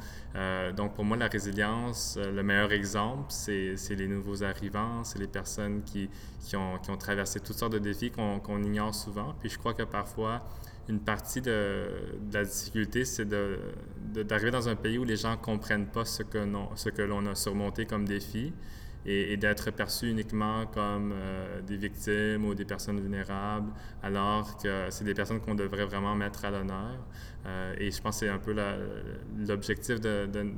donc, 0.76 0.94
pour 0.94 1.04
moi, 1.04 1.16
la 1.16 1.28
résilience, 1.28 2.18
le 2.20 2.42
meilleur 2.52 2.72
exemple, 2.72 3.26
c'est 3.28 3.94
les 3.94 4.06
nouveaux 4.06 4.42
arrivants, 4.44 5.04
c'est 5.04 5.18
les 5.18 5.26
personnes 5.26 5.82
qui, 5.84 6.08
qui, 6.44 6.56
ont, 6.56 6.78
qui, 6.78 6.90
ont, 6.90 6.96
traversé 6.96 7.40
toutes 7.40 7.56
sortes 7.56 7.72
de 7.72 7.78
défis 7.78 8.10
qu'on 8.10 8.62
ignore 8.62 8.94
souvent. 8.94 9.34
Puis 9.40 9.48
je 9.48 9.58
crois 9.58 9.74
que 9.74 9.82
parfois, 9.82 10.42
une 10.88 11.00
partie 11.00 11.40
de, 11.40 11.86
la 12.32 12.44
difficulté, 12.44 13.04
c'est 13.04 13.28
d'arriver 13.28 14.50
dans 14.50 14.68
un 14.68 14.76
pays 14.76 14.98
où 14.98 15.04
les 15.04 15.16
gens 15.16 15.32
ne 15.32 15.36
comprennent 15.36 15.86
pas 15.86 16.04
ce 16.04 16.22
que 16.22 17.02
l'on 17.02 17.26
a 17.26 17.34
surmonté 17.34 17.86
comme 17.86 18.04
défi 18.04 18.52
et, 19.06 19.36
d'être 19.36 19.70
perçu 19.70 20.10
uniquement 20.10 20.66
comme 20.66 21.12
euh, 21.12 21.60
des 21.62 21.76
victimes 21.76 22.44
ou 22.44 22.54
des 22.54 22.64
personnes 22.64 23.00
vulnérables, 23.00 23.72
alors 24.02 24.56
que 24.56 24.86
c'est 24.90 25.04
des 25.04 25.14
personnes 25.14 25.40
qu'on 25.40 25.54
devrait 25.54 25.86
vraiment 25.86 26.14
mettre 26.14 26.44
à 26.44 26.50
l'honneur. 26.50 26.98
Euh, 27.46 27.74
et 27.78 27.90
je 27.90 28.00
pense 28.00 28.20
que 28.20 28.26
c'est 28.26 28.32
un 28.32 28.38
peu 28.38 28.54
l'objectif 29.46 30.00
de, 30.00 30.26
de, 30.26 30.52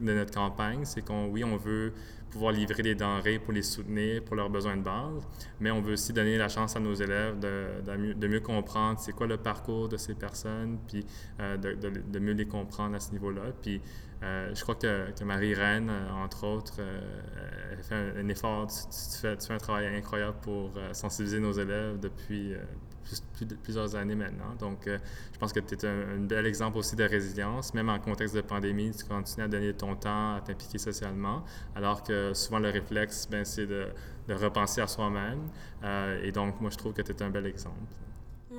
notre 0.00 0.32
campagne, 0.32 0.84
c'est 0.84 1.04
qu'on, 1.04 1.26
oui, 1.26 1.44
on 1.44 1.56
veut 1.56 1.92
pouvoir 2.30 2.52
livrer 2.52 2.82
des 2.82 2.94
denrées 2.94 3.38
pour 3.38 3.52
les 3.52 3.62
soutenir, 3.62 4.22
pour 4.22 4.36
leurs 4.36 4.48
besoins 4.48 4.76
de 4.76 4.82
base, 4.82 5.26
mais 5.58 5.70
on 5.70 5.80
veut 5.80 5.94
aussi 5.94 6.12
donner 6.12 6.38
la 6.38 6.48
chance 6.48 6.76
à 6.76 6.80
nos 6.80 6.94
élèves 6.94 7.38
de, 7.38 8.14
de, 8.14 8.28
mieux, 8.28 8.40
comprendre 8.40 8.98
c'est 9.00 9.12
quoi 9.12 9.26
le 9.26 9.36
parcours 9.36 9.88
de 9.88 9.96
ces 9.96 10.14
personnes, 10.14 10.78
puis 10.86 11.04
euh, 11.40 11.56
de, 11.56 12.18
mieux 12.18 12.32
les 12.32 12.46
comprendre 12.46 12.94
à 12.94 13.00
ce 13.00 13.12
niveau-là. 13.12 13.42
Puis 13.60 13.80
euh, 14.22 14.54
je 14.54 14.62
crois 14.62 14.74
que, 14.74 15.10
que 15.12 15.24
Marie-Reine, 15.24 15.88
euh, 15.88 16.10
entre 16.10 16.44
autres, 16.44 16.76
euh, 16.78 17.76
fait 17.82 18.20
un, 18.20 18.28
effort, 18.28 18.66
tu, 18.66 19.18
fais, 19.18 19.52
un 19.52 19.58
travail 19.58 19.86
incroyable 19.96 20.36
pour 20.42 20.72
sensibiliser 20.92 21.40
nos 21.40 21.52
élèves 21.52 21.98
depuis 21.98 22.54
plusieurs 23.62 23.96
années 23.96 24.14
maintenant. 24.14 24.54
Donc, 24.58 24.86
je 24.86 25.38
pense 25.38 25.52
que 25.52 25.60
tu 25.60 25.74
es 25.74 25.88
un, 25.88 26.18
bel 26.18 26.44
exemple 26.46 26.76
aussi 26.76 26.94
de 26.94 27.04
résilience, 27.04 27.72
même 27.72 27.88
en 27.88 27.98
contexte 27.98 28.36
de 28.36 28.42
pandémie, 28.42 28.90
tu 28.90 29.06
continues 29.06 29.46
à 29.46 29.48
donner 29.48 29.72
ton 29.72 29.96
temps, 29.96 30.34
à 30.34 30.40
t'impliquer 30.42 30.78
socialement, 30.78 31.42
alors 31.74 32.02
que 32.02 32.34
souvent 32.34 32.58
le 32.58 32.68
réflexe, 32.68 33.26
ben, 33.30 33.44
c'est 33.46 33.66
de, 33.66 33.86
de, 34.28 34.34
repenser 34.34 34.82
à 34.82 34.86
soi-même. 34.86 35.48
Et 36.22 36.32
donc, 36.32 36.60
moi, 36.60 36.70
je 36.70 36.76
trouve 36.76 36.92
que 36.92 37.02
tu 37.02 37.12
es 37.12 37.22
un 37.22 37.30
bel 37.30 37.46
exemple. 37.46 37.78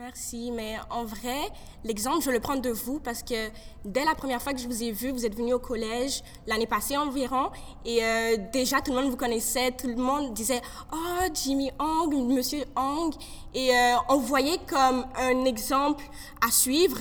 Merci, 0.03 0.49
mais 0.49 0.77
en 0.89 1.03
vrai, 1.03 1.37
l'exemple, 1.83 2.23
je 2.23 2.31
le 2.31 2.39
prends 2.39 2.55
de 2.55 2.71
vous 2.71 2.99
parce 2.99 3.21
que 3.21 3.51
dès 3.85 4.03
la 4.03 4.15
première 4.15 4.41
fois 4.41 4.51
que 4.51 4.57
je 4.59 4.65
vous 4.65 4.81
ai 4.81 4.91
vu, 4.91 5.11
vous 5.11 5.27
êtes 5.27 5.35
venu 5.35 5.53
au 5.53 5.59
collège 5.59 6.23
l'année 6.47 6.65
passée 6.65 6.97
environ 6.97 7.51
et 7.85 8.03
euh, 8.03 8.37
déjà 8.51 8.81
tout 8.81 8.93
le 8.93 8.99
monde 8.99 9.11
vous 9.11 9.15
connaissait, 9.15 9.69
tout 9.69 9.85
le 9.85 9.97
monde 9.97 10.33
disait 10.33 10.59
Oh, 10.91 11.27
Jimmy 11.31 11.69
Hong, 11.77 12.15
Monsieur 12.15 12.63
Hong, 12.75 13.13
et 13.53 13.75
euh, 13.75 13.95
on 14.09 14.17
voyait 14.17 14.57
comme 14.67 15.05
un 15.15 15.45
exemple 15.45 16.03
à 16.43 16.49
suivre. 16.49 16.97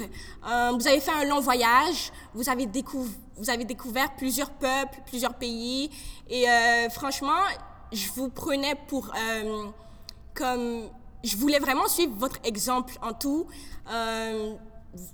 Euh, 0.46 0.72
vous 0.78 0.86
avez 0.86 1.00
fait 1.00 1.12
un 1.12 1.24
long 1.24 1.40
voyage, 1.40 2.12
vous 2.34 2.50
avez, 2.50 2.68
vous 3.38 3.48
avez 3.48 3.64
découvert 3.64 4.14
plusieurs 4.14 4.50
peuples, 4.50 5.00
plusieurs 5.06 5.32
pays 5.32 5.88
et 6.28 6.44
franchement, 6.90 7.40
je 7.92 8.10
vous 8.14 8.28
prenais 8.28 8.74
pour 8.88 9.10
comme 10.34 10.90
je 11.24 11.36
voulais 11.36 11.58
vraiment 11.58 11.86
suivre 11.88 12.14
votre 12.16 12.38
exemple 12.44 12.94
en 13.02 13.12
tout. 13.12 13.46
Euh, 13.90 14.54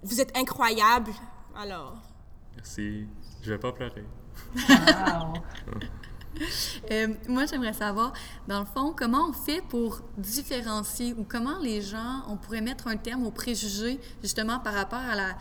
vous 0.02 0.20
êtes 0.20 0.36
incroyable. 0.36 1.12
Alors. 1.56 1.96
Merci. 2.54 3.06
Je 3.42 3.52
vais 3.52 3.58
pas 3.58 3.72
pleurer. 3.72 4.04
Euh, 6.90 7.08
moi, 7.28 7.46
j'aimerais 7.46 7.72
savoir, 7.72 8.12
dans 8.46 8.60
le 8.60 8.66
fond, 8.66 8.92
comment 8.94 9.30
on 9.30 9.32
fait 9.32 9.62
pour 9.62 10.02
différencier 10.18 11.14
ou 11.14 11.24
comment 11.24 11.58
les 11.60 11.80
gens, 11.80 12.24
on 12.28 12.36
pourrait 12.36 12.60
mettre 12.60 12.88
un 12.88 12.98
terme 12.98 13.24
aux 13.24 13.30
préjugés, 13.30 13.98
justement, 14.22 14.58
par 14.58 14.74
rapport 14.74 14.98
à 14.98 15.14
la 15.14 15.34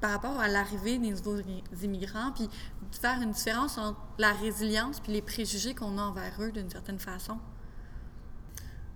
par 0.00 0.10
rapport 0.10 0.40
à 0.40 0.48
l'arrivée 0.48 0.98
des 0.98 1.10
nouveaux 1.10 1.38
immigrants, 1.80 2.32
puis 2.34 2.50
faire 2.90 3.22
une 3.22 3.30
différence 3.30 3.78
entre 3.78 4.00
la 4.18 4.32
résilience 4.32 4.98
puis 4.98 5.12
les 5.12 5.22
préjugés 5.22 5.76
qu'on 5.76 5.96
a 5.96 6.02
envers 6.02 6.32
eux 6.40 6.50
d'une 6.50 6.68
certaine 6.68 6.98
façon? 6.98 7.38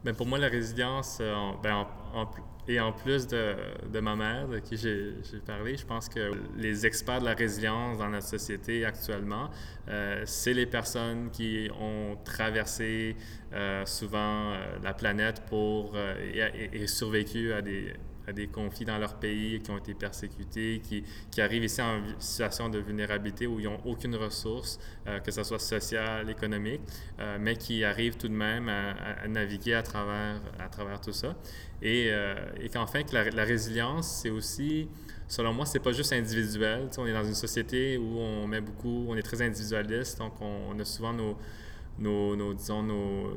Bien, 0.04 0.14
pour 0.14 0.26
moi, 0.26 0.38
la 0.38 0.48
résilience, 0.48 1.18
euh, 1.20 1.34
ben, 1.62 1.86
et 2.68 2.78
en 2.80 2.92
plus 2.92 3.26
de, 3.26 3.54
de 3.92 4.00
ma 4.00 4.14
mère, 4.14 4.48
de 4.48 4.58
qui 4.58 4.76
j'ai 4.76 5.14
parlé, 5.44 5.76
je 5.76 5.84
pense 5.86 6.08
que 6.08 6.32
les 6.56 6.86
experts 6.86 7.20
de 7.20 7.24
la 7.24 7.34
résilience 7.34 7.98
dans 7.98 8.08
notre 8.08 8.26
société 8.26 8.84
actuellement, 8.84 9.50
euh, 9.88 10.22
c'est 10.26 10.52
les 10.54 10.66
personnes 10.66 11.30
qui 11.30 11.68
ont 11.80 12.16
traversé 12.24 13.16
euh, 13.52 13.84
souvent 13.86 14.52
la 14.82 14.94
planète 14.94 15.42
pour 15.48 15.96
et 15.96 16.86
survécu 16.86 17.52
à 17.52 17.62
des 17.62 17.92
à 18.26 18.32
des 18.32 18.46
conflits 18.48 18.84
dans 18.84 18.98
leur 18.98 19.14
pays, 19.14 19.60
qui 19.60 19.70
ont 19.70 19.78
été 19.78 19.94
persécutés, 19.94 20.80
qui, 20.82 21.04
qui 21.30 21.40
arrivent 21.40 21.64
ici 21.64 21.80
en 21.80 22.00
situation 22.18 22.68
de 22.68 22.78
vulnérabilité 22.78 23.46
où 23.46 23.60
ils 23.60 23.66
n'ont 23.66 23.80
aucune 23.84 24.16
ressource, 24.16 24.78
euh, 25.06 25.20
que 25.20 25.30
ce 25.30 25.42
soit 25.44 25.58
sociale, 25.58 26.28
économique, 26.30 26.80
euh, 27.20 27.38
mais 27.40 27.56
qui 27.56 27.84
arrivent 27.84 28.16
tout 28.16 28.28
de 28.28 28.34
même 28.34 28.68
à, 28.68 29.26
naviguer 29.28 29.74
à 29.74 29.82
travers, 29.82 30.40
à 30.58 30.68
travers 30.68 31.00
tout 31.00 31.12
ça. 31.12 31.36
Et, 31.82 32.08
euh, 32.10 32.34
et 32.60 32.68
qu'enfin, 32.68 33.02
que 33.02 33.14
la, 33.14 33.44
résilience, 33.44 34.08
c'est 34.22 34.30
aussi, 34.30 34.88
selon 35.28 35.52
moi, 35.52 35.66
c'est 35.66 35.78
pas 35.78 35.92
juste 35.92 36.12
individuel. 36.12 36.88
on 36.98 37.06
est 37.06 37.12
dans 37.12 37.24
une 37.24 37.34
société 37.34 37.96
où 37.98 38.18
on 38.18 38.46
met 38.46 38.60
beaucoup, 38.60 39.06
on 39.08 39.16
est 39.16 39.22
très 39.22 39.42
individualiste, 39.42 40.18
donc 40.18 40.32
on 40.40 40.78
a 40.78 40.84
souvent 40.84 41.12
nos 41.12 41.36
nos, 41.98 42.54
disons, 42.54 42.82
nos, 42.82 43.36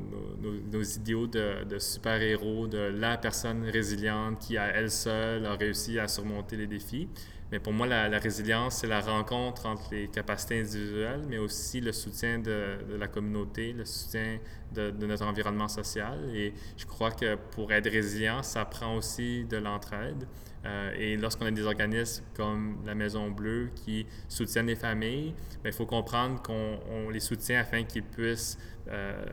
nos, 0.72 0.82
idéaux 0.82 1.26
de, 1.26 1.64
de 1.64 1.78
super-héros, 1.78 2.66
de 2.66 2.78
la 2.78 3.16
personne 3.16 3.64
résiliente 3.64 4.38
qui, 4.38 4.56
à 4.58 4.68
elle 4.68 4.90
seule, 4.90 5.46
a 5.46 5.54
réussi 5.54 5.98
à 5.98 6.08
surmonter 6.08 6.56
les 6.56 6.66
défis. 6.66 7.08
Mais 7.50 7.58
pour 7.58 7.72
moi, 7.72 7.86
la, 7.86 8.18
résilience, 8.18 8.76
c'est 8.76 8.86
la 8.86 9.00
rencontre 9.00 9.66
entre 9.66 9.92
les 9.92 10.06
capacités 10.06 10.60
individuelles, 10.60 11.22
mais 11.28 11.38
aussi 11.38 11.80
le 11.80 11.90
soutien 11.90 12.38
de, 12.38 12.76
la 12.96 13.08
communauté, 13.08 13.72
le 13.72 13.84
soutien 13.84 14.38
de, 14.72 14.92
notre 15.04 15.24
environnement 15.24 15.66
social. 15.66 16.30
Et 16.32 16.54
je 16.76 16.86
crois 16.86 17.10
que 17.10 17.34
pour 17.34 17.72
être 17.72 17.90
résilient, 17.90 18.42
ça 18.44 18.64
prend 18.64 18.96
aussi 18.96 19.44
de 19.44 19.56
l'entraide. 19.56 20.28
Euh, 20.66 20.92
et 20.96 21.16
lorsqu'on 21.16 21.46
a 21.46 21.50
des 21.50 21.64
organismes 21.64 22.24
comme 22.34 22.78
la 22.84 22.94
Maison 22.94 23.30
Bleue 23.30 23.70
qui 23.74 24.06
soutiennent 24.28 24.66
les 24.66 24.76
familles, 24.76 25.34
ben, 25.62 25.70
il 25.70 25.72
faut 25.72 25.86
comprendre 25.86 26.42
qu'on 26.42 27.10
les 27.10 27.20
soutient 27.20 27.60
afin 27.60 27.84
qu'ils 27.84 28.02
puissent 28.02 28.58
euh, 28.88 29.24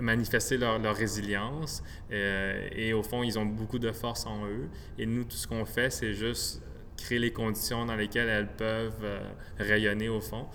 manifester 0.00 0.56
leur, 0.56 0.94
résilience. 0.94 1.82
Euh, 2.12 2.68
et 2.72 2.92
au 2.92 3.02
fond, 3.02 3.22
ils 3.22 3.38
ont 3.38 3.46
beaucoup 3.46 3.78
de 3.78 3.90
force 3.92 4.26
en 4.26 4.46
eux. 4.46 4.68
Et 4.98 5.06
nous, 5.06 5.24
tout 5.24 5.36
ce 5.36 5.46
qu'on 5.46 5.64
fait, 5.64 5.90
c'est 5.90 6.14
juste 6.14 6.62
créer 6.96 7.18
les 7.18 7.32
conditions 7.32 7.86
dans 7.86 7.96
lesquelles 7.96 8.28
elles 8.28 8.56
peuvent 8.56 9.20
rayonner 9.58 10.08
au 10.08 10.20
fond. 10.20 10.46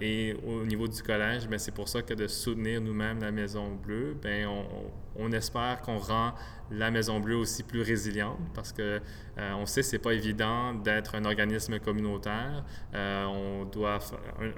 Et 0.00 0.34
au 0.46 0.64
niveau 0.64 0.88
du 0.88 1.02
collège, 1.02 1.48
ben, 1.48 1.58
c'est 1.58 1.74
pour 1.74 1.88
ça 1.88 2.02
que 2.02 2.14
de 2.14 2.26
soutenir 2.26 2.80
nous-mêmes 2.80 3.20
la 3.20 3.30
Maison 3.30 3.74
Bleue, 3.74 4.16
ben, 4.22 4.48
on, 5.16 5.32
espère 5.32 5.80
qu'on 5.82 5.98
rend 5.98 6.32
la 6.70 6.90
Maison 6.90 7.20
Bleue 7.20 7.36
aussi 7.36 7.62
plus 7.62 7.82
résiliente 7.82 8.38
parce 8.54 8.72
que 8.72 9.00
euh, 9.38 9.52
on 9.54 9.66
sait 9.66 9.80
que 9.80 9.86
c'est 9.86 9.98
pas 9.98 10.14
évident 10.14 10.74
d'être 10.74 11.14
un 11.14 11.24
organisme 11.24 11.78
communautaire. 11.78 12.64
Euh, 12.94 13.24
on, 13.24 13.64
doit 13.64 13.98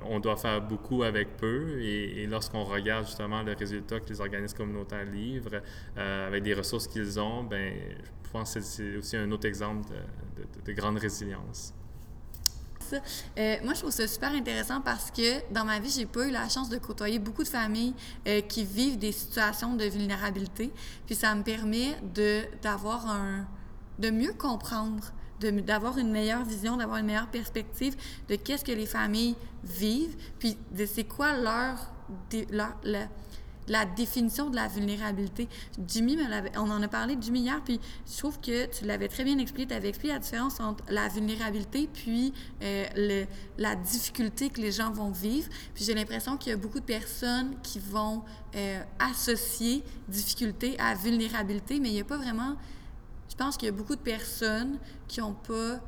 on 0.02 0.20
doit 0.20 0.36
faire 0.36 0.60
beaucoup 0.60 1.02
avec 1.02 1.36
peu 1.36 1.80
et, 1.80 2.26
lorsqu'on 2.26 2.64
regarde 2.64 3.06
justement 3.06 3.42
le 3.42 3.54
résultat 3.54 4.00
que 4.00 4.08
les 4.08 4.20
organismes 4.20 4.56
communautaires 4.56 5.04
livrent 5.04 5.62
euh, 5.96 6.28
avec 6.28 6.42
des 6.42 6.54
ressources 6.54 6.86
qu'ils 6.86 7.18
ont, 7.18 7.44
ben 7.44 7.74
je 8.24 8.30
pense 8.30 8.54
que 8.54 8.60
c'est 8.60 8.96
aussi 8.96 9.16
un 9.16 9.30
autre 9.30 9.46
exemple 9.46 9.88
de 10.64 10.72
grande 10.72 10.98
résilience. 10.98 11.74
Euh, 12.94 13.56
moi, 13.64 13.74
je 13.74 13.80
trouve 13.80 13.92
ça 13.92 14.06
super 14.06 14.32
intéressant 14.32 14.80
parce 14.80 15.10
que 15.10 15.52
dans 15.52 15.64
ma 15.64 15.78
vie, 15.78 15.90
j'ai 15.90 16.06
pas 16.06 16.26
eu 16.26 16.30
la 16.30 16.48
chance 16.48 16.68
de 16.68 16.78
côtoyer 16.78 17.18
beaucoup 17.18 17.42
de 17.42 17.48
familles 17.48 17.94
euh, 18.26 18.40
qui 18.40 18.64
vivent 18.64 18.98
des 18.98 19.12
situations 19.12 19.74
de 19.74 19.84
vulnérabilité. 19.84 20.72
Puis 21.06 21.14
ça 21.14 21.34
me 21.34 21.42
permet 21.42 21.96
de 22.14 22.42
d'avoir 22.62 23.08
un 23.08 23.46
de 23.98 24.10
mieux 24.10 24.32
comprendre 24.32 25.12
d'avoir 25.50 25.98
une 25.98 26.12
meilleure 26.12 26.44
vision, 26.44 26.76
d'avoir 26.76 26.98
une 26.98 27.06
meilleure 27.06 27.26
perspective 27.26 27.96
de 28.28 28.36
qu'est-ce 28.36 28.64
que 28.64 28.70
les 28.70 28.86
familles 28.86 29.34
vivent, 29.64 30.16
puis 30.38 30.56
c'est 30.86 31.02
quoi 31.02 31.36
leur 31.36 31.90
la 33.68 33.84
définition 33.84 34.50
de 34.50 34.56
la 34.56 34.68
vulnérabilité. 34.68 35.48
Jimmy, 35.86 36.18
on 36.56 36.70
en 36.70 36.82
a 36.82 36.88
parlé 36.88 37.16
Jimmy 37.20 37.40
hier, 37.40 37.60
puis 37.64 37.80
je 38.10 38.18
trouve 38.18 38.40
que 38.40 38.66
tu 38.66 38.84
l'avais 38.84 39.08
très 39.08 39.24
bien 39.24 39.38
expliqué. 39.38 39.68
Tu 39.68 39.74
avais 39.74 39.88
expliqué 39.88 40.14
la 40.14 40.20
différence 40.20 40.60
entre 40.60 40.84
la 40.88 41.08
vulnérabilité 41.08 41.88
puis 41.92 42.32
euh, 42.62 42.86
le, 42.96 43.26
la 43.58 43.74
difficulté 43.76 44.50
que 44.50 44.60
les 44.60 44.72
gens 44.72 44.90
vont 44.90 45.10
vivre. 45.10 45.48
Puis 45.74 45.84
j'ai 45.84 45.94
l'impression 45.94 46.36
qu'il 46.36 46.50
y 46.50 46.54
a 46.54 46.58
beaucoup 46.58 46.80
de 46.80 46.84
personnes 46.84 47.56
qui 47.62 47.78
vont 47.78 48.22
euh, 48.54 48.82
associer 48.98 49.84
difficulté 50.08 50.78
à 50.78 50.94
vulnérabilité, 50.94 51.80
mais 51.80 51.88
il 51.90 51.94
n'y 51.94 52.00
a 52.00 52.04
pas 52.04 52.18
vraiment... 52.18 52.56
Je 53.28 53.36
pense 53.36 53.56
qu'il 53.56 53.66
y 53.66 53.70
a 53.70 53.74
beaucoup 53.74 53.96
de 53.96 54.00
personnes 54.00 54.78
qui 55.08 55.20
n'ont 55.20 55.32
pas 55.32 55.80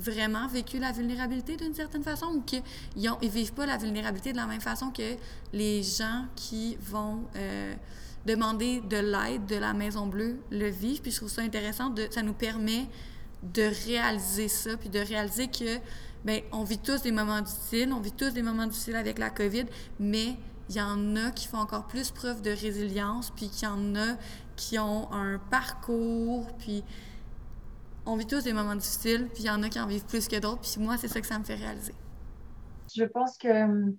vraiment 0.00 0.48
vécu 0.48 0.78
la 0.78 0.92
vulnérabilité 0.92 1.56
d'une 1.56 1.74
certaine 1.74 2.02
façon 2.02 2.26
ou 2.26 2.40
qu'ils 2.40 2.62
ne 2.96 3.28
vivent 3.28 3.52
pas 3.52 3.66
la 3.66 3.76
vulnérabilité 3.76 4.32
de 4.32 4.36
la 4.36 4.46
même 4.46 4.60
façon 4.60 4.90
que 4.90 5.16
les 5.52 5.82
gens 5.82 6.24
qui 6.34 6.76
vont 6.80 7.24
euh, 7.36 7.74
demander 8.26 8.80
de 8.80 8.96
l'aide 8.96 9.46
de 9.46 9.56
la 9.56 9.72
Maison 9.72 10.06
Bleue 10.06 10.40
le 10.50 10.68
vivent? 10.68 11.02
Puis 11.02 11.12
je 11.12 11.16
trouve 11.18 11.30
ça 11.30 11.42
intéressant, 11.42 11.90
de, 11.90 12.08
ça 12.10 12.22
nous 12.22 12.32
permet 12.32 12.88
de 13.42 13.70
réaliser 13.86 14.48
ça, 14.48 14.76
puis 14.76 14.88
de 14.88 14.98
réaliser 14.98 15.48
que, 15.48 15.78
ben 16.24 16.42
on 16.52 16.64
vit 16.64 16.78
tous 16.78 17.02
des 17.02 17.12
moments 17.12 17.40
difficiles, 17.40 17.92
on 17.92 18.00
vit 18.00 18.12
tous 18.12 18.30
des 18.30 18.42
moments 18.42 18.66
difficiles 18.66 18.96
avec 18.96 19.18
la 19.18 19.30
COVID, 19.30 19.64
mais 19.98 20.36
il 20.68 20.76
y 20.76 20.80
en 20.80 21.16
a 21.16 21.30
qui 21.30 21.48
font 21.48 21.58
encore 21.58 21.86
plus 21.86 22.10
preuve 22.10 22.42
de 22.42 22.50
résilience, 22.50 23.30
puis 23.30 23.48
qu'il 23.48 23.66
y 23.66 23.70
en 23.70 23.96
a 23.96 24.16
qui 24.56 24.78
ont 24.78 25.10
un 25.12 25.38
parcours, 25.50 26.46
puis 26.58 26.84
on 28.10 28.16
vit 28.16 28.26
tous 28.26 28.42
des 28.42 28.52
moments 28.52 28.74
difficiles, 28.74 29.28
puis 29.32 29.44
il 29.44 29.46
y 29.46 29.50
en 29.50 29.62
a 29.62 29.68
qui 29.68 29.78
en 29.78 29.86
vivent 29.86 30.04
plus 30.04 30.26
que 30.26 30.38
d'autres, 30.40 30.62
puis 30.62 30.82
moi, 30.82 30.96
c'est 30.96 31.06
ça 31.06 31.20
que 31.20 31.26
ça 31.26 31.38
me 31.38 31.44
fait 31.44 31.54
réaliser. 31.54 31.94
Je 32.94 33.04
pense 33.04 33.38
que 33.38 33.64
hum, 33.64 33.96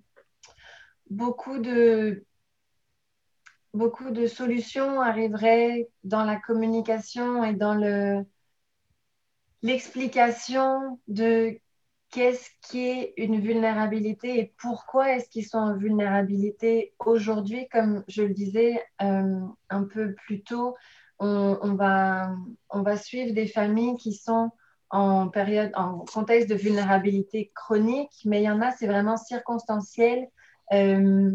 beaucoup 1.08 1.58
de, 1.58 2.26
beaucoup 3.72 4.10
de 4.10 4.26
solutions 4.26 5.00
arriveraient 5.00 5.88
dans 6.04 6.24
la 6.24 6.36
communication 6.36 7.42
et 7.42 7.54
dans 7.54 7.74
le, 7.74 8.26
l'explication 9.62 11.00
de 11.08 11.58
qu'est-ce 12.10 12.50
qui 12.68 12.86
est 12.86 13.14
une 13.16 13.40
vulnérabilité 13.40 14.38
et 14.38 14.54
pourquoi 14.58 15.12
est-ce 15.16 15.30
qu'ils 15.30 15.46
sont 15.46 15.56
en 15.56 15.76
vulnérabilité 15.78 16.92
aujourd'hui, 16.98 17.66
comme 17.72 18.04
je 18.08 18.24
le 18.24 18.34
disais 18.34 18.78
hum, 19.00 19.54
un 19.70 19.84
peu 19.84 20.14
plus 20.26 20.42
tôt 20.42 20.76
on, 21.22 21.74
va, 21.74 22.34
on 22.70 22.82
va 22.82 22.96
suivre 22.96 23.32
des 23.32 23.46
familles 23.46 23.96
qui 23.96 24.12
sont 24.12 24.50
en 24.90 25.28
période, 25.28 25.70
en 25.74 26.00
contexte 26.00 26.50
de 26.50 26.54
vulnérabilité 26.54 27.50
chronique, 27.54 28.12
mais 28.26 28.42
il 28.42 28.44
y 28.44 28.50
en 28.50 28.60
a, 28.60 28.72
c'est 28.72 28.86
vraiment 28.86 29.16
circonstanciel. 29.16 30.28
Euh, 30.72 31.30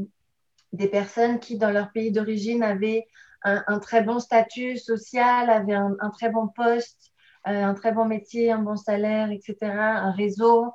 des 0.74 0.88
personnes 0.88 1.40
qui, 1.40 1.58
dans 1.58 1.72
leur 1.72 1.92
pays 1.92 2.12
d'origine, 2.12 2.62
avaient 2.62 3.08
un, 3.44 3.80
très 3.80 4.04
bon 4.04 4.20
statut 4.20 4.78
social, 4.78 5.50
avaient 5.50 5.74
un, 5.74 6.10
très 6.12 6.30
bon 6.30 6.48
poste, 6.50 7.14
euh, 7.48 7.64
un 7.64 7.74
très 7.74 7.94
bon 7.94 8.06
métier, 8.06 8.52
un 8.52 8.62
bon 8.62 8.76
salaire, 8.76 9.32
etc., 9.32 9.56
un 9.72 10.12
réseau, 10.12 10.66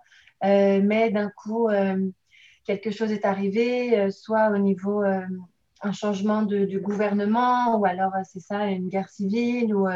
euh, 0.42 0.80
mais 0.82 1.10
d'un 1.10 1.30
coup, 1.30 1.68
quelque 2.64 2.90
chose 2.90 3.12
est 3.12 3.26
arrivé, 3.26 4.10
soit 4.10 4.48
au 4.48 4.58
niveau 4.58 5.02
un 5.82 5.92
changement 5.92 6.42
de, 6.42 6.78
gouvernement, 6.78 7.78
ou 7.78 7.84
alors 7.84 8.12
c'est 8.24 8.40
ça, 8.40 8.66
une 8.66 8.88
guerre 8.88 9.08
civile, 9.08 9.74
ou 9.74 9.88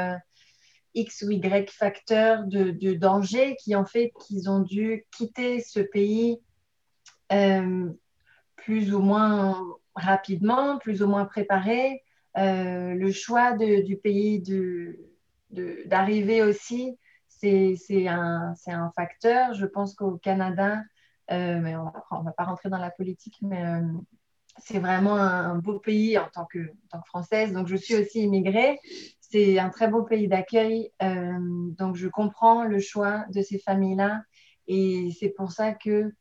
X 0.94 1.22
ou 1.22 1.30
Y 1.30 1.70
facteurs 1.70 2.44
de, 2.44 2.94
danger 2.94 3.56
qui 3.56 3.76
ont 3.76 3.84
fait 3.84 4.12
qu'ils 4.20 4.50
ont 4.50 4.60
dû 4.60 5.04
quitter 5.12 5.60
ce 5.60 5.80
pays 5.80 6.40
plus 8.66 8.92
ou 8.92 8.98
moins 8.98 9.62
rapidement, 9.94 10.78
plus 10.78 11.02
ou 11.02 11.06
moins 11.06 11.24
préparé. 11.24 12.02
Euh, 12.36 12.94
le 12.94 13.12
choix 13.12 13.52
du 13.52 13.96
pays 13.96 14.42
d'arriver 15.86 16.42
aussi, 16.42 16.98
c'est 17.28 18.08
un, 18.08 18.54
un, 18.66 18.90
facteur. 18.94 19.54
Je 19.54 19.66
pense 19.66 19.94
qu'au 19.94 20.18
Canada, 20.18 20.82
euh, 21.30 21.60
mais 21.60 21.76
on 21.76 22.18
ne 22.20 22.24
va 22.24 22.32
pas 22.32 22.44
rentrer 22.44 22.68
dans 22.68 22.78
la 22.78 22.90
politique, 22.90 23.36
mais 23.40 23.64
euh, 23.64 23.82
c'est 24.58 24.78
vraiment 24.78 25.16
un, 25.16 25.56
beau 25.56 25.78
pays 25.78 26.18
en 26.18 26.28
tant, 26.32 26.46
que, 26.46 26.58
tant 26.90 27.00
que 27.00 27.08
Française. 27.08 27.52
Donc, 27.52 27.66
je 27.68 27.76
suis 27.76 27.94
aussi 27.96 28.22
immigrée. 28.22 28.78
C'est 29.20 29.58
un 29.58 29.70
très 29.70 29.88
beau 29.88 30.02
pays 30.02 30.28
d'accueil. 30.28 30.92
donc, 31.00 31.96
je 31.96 32.08
comprends 32.08 32.64
le 32.64 32.80
choix 32.80 33.24
de 33.32 33.42
ces 33.42 33.58
familles-là. 33.58 34.22
Et 34.68 35.10
c'est 35.18 35.30
pour 35.30 35.52
ça 35.52 35.72
que 35.72 36.12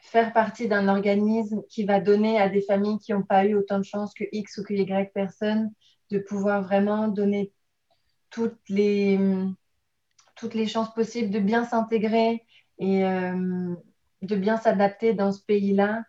faire 0.00 0.32
partie 0.32 0.68
d'un 0.68 0.88
organisme 0.88 1.62
qui 1.68 1.84
va 1.84 2.00
donner 2.00 2.40
à 2.40 2.48
des 2.48 2.62
familles 2.62 2.98
qui 2.98 3.12
n'ont 3.12 3.22
pas 3.22 3.44
eu 3.44 3.54
autant 3.54 3.78
de 3.78 3.84
chance 3.84 4.14
que 4.14 4.24
X 4.32 4.58
ou 4.58 4.64
que 4.64 4.72
Y 4.74 5.12
personnes 5.12 5.70
de 6.10 6.18
pouvoir 6.18 6.62
vraiment 6.62 7.08
donner 7.08 7.52
toutes 8.30 8.68
les, 8.68 9.18
toutes 10.36 10.54
les 10.54 10.66
chances 10.66 10.92
possibles 10.94 11.30
de 11.30 11.40
bien 11.40 11.64
s'intégrer 11.64 12.44
et 12.78 13.04
euh, 13.04 13.74
de 14.22 14.36
bien 14.36 14.56
s'adapter 14.56 15.14
dans 15.14 15.32
ce 15.32 15.42
pays-là, 15.42 16.04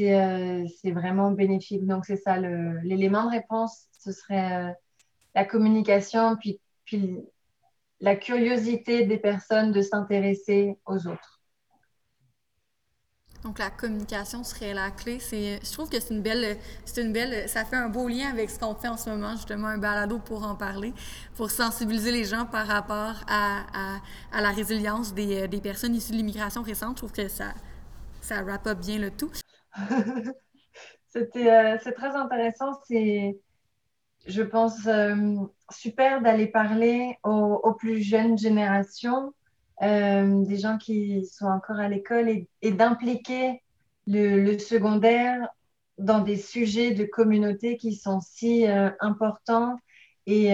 euh, 0.00 0.66
c'est 0.80 0.92
vraiment 0.92 1.30
bénéfique. 1.30 1.86
Donc, 1.86 2.06
c'est 2.06 2.16
ça, 2.16 2.38
l'élément 2.38 3.24
de 3.24 3.30
réponse, 3.30 3.86
ce 3.92 4.12
serait 4.12 4.68
euh, 4.68 4.72
la 5.34 5.44
communication, 5.44 6.36
puis, 6.36 6.60
puis 6.84 7.18
la 8.00 8.16
curiosité 8.16 9.04
des 9.04 9.18
personnes 9.18 9.72
de 9.72 9.82
s'intéresser 9.82 10.78
aux 10.86 11.06
autres. 11.06 11.40
Donc 13.42 13.58
la 13.58 13.70
communication 13.70 14.44
serait 14.44 14.74
la 14.74 14.90
clé. 14.90 15.18
Je 15.18 15.72
trouve 15.72 15.88
que 15.88 15.98
c'est 15.98 16.12
une 16.12 16.20
belle, 16.20 16.58
une 16.94 17.12
belle, 17.12 17.48
ça 17.48 17.64
fait 17.64 17.76
un 17.76 17.88
beau 17.88 18.06
lien 18.06 18.28
avec 18.30 18.50
ce 18.50 18.58
qu'on 18.58 18.74
fait 18.74 18.88
en 18.88 18.98
ce 18.98 19.08
moment, 19.08 19.32
justement 19.32 19.68
un 19.68 19.78
balado 19.78 20.18
pour 20.18 20.44
en 20.44 20.54
parler, 20.54 20.92
pour 21.36 21.50
sensibiliser 21.50 22.12
les 22.12 22.24
gens 22.24 22.44
par 22.44 22.66
rapport 22.66 23.14
à, 23.28 23.62
à, 24.32 24.40
la 24.42 24.50
résilience 24.50 25.14
des, 25.14 25.48
des, 25.48 25.60
personnes 25.62 25.94
issues 25.94 26.12
de 26.12 26.18
l'immigration 26.18 26.62
récente. 26.62 26.96
Je 26.96 27.06
trouve 27.06 27.12
que 27.12 27.28
ça, 27.28 27.54
ça 28.20 28.42
wrap 28.42 28.66
up 28.66 28.78
bien 28.78 28.98
le 28.98 29.10
tout. 29.10 29.30
C'était, 31.12 31.50
euh, 31.50 31.76
c'est 31.82 31.92
très 31.92 32.14
intéressant. 32.14 32.72
C'est, 32.86 33.38
je 34.26 34.42
pense, 34.42 34.86
euh, 34.86 35.36
super 35.70 36.22
d'aller 36.22 36.46
parler 36.46 37.16
aux, 37.24 37.74
plus 37.74 38.00
jeunes 38.02 38.38
générations 38.38 39.32
euh, 39.82 40.44
des 40.44 40.58
gens 40.58 40.78
qui 40.78 41.26
sont 41.26 41.46
encore 41.46 41.78
à 41.80 41.88
l'école 41.88 42.28
et, 42.62 42.70
d'impliquer 42.70 43.62
le, 44.06 44.56
secondaire 44.58 45.48
dans 45.98 46.20
des 46.20 46.36
sujets 46.36 46.92
de 46.92 47.04
communauté 47.04 47.76
qui 47.76 47.94
sont 47.94 48.20
si 48.20 48.66
importants 49.00 49.76
et, 50.26 50.52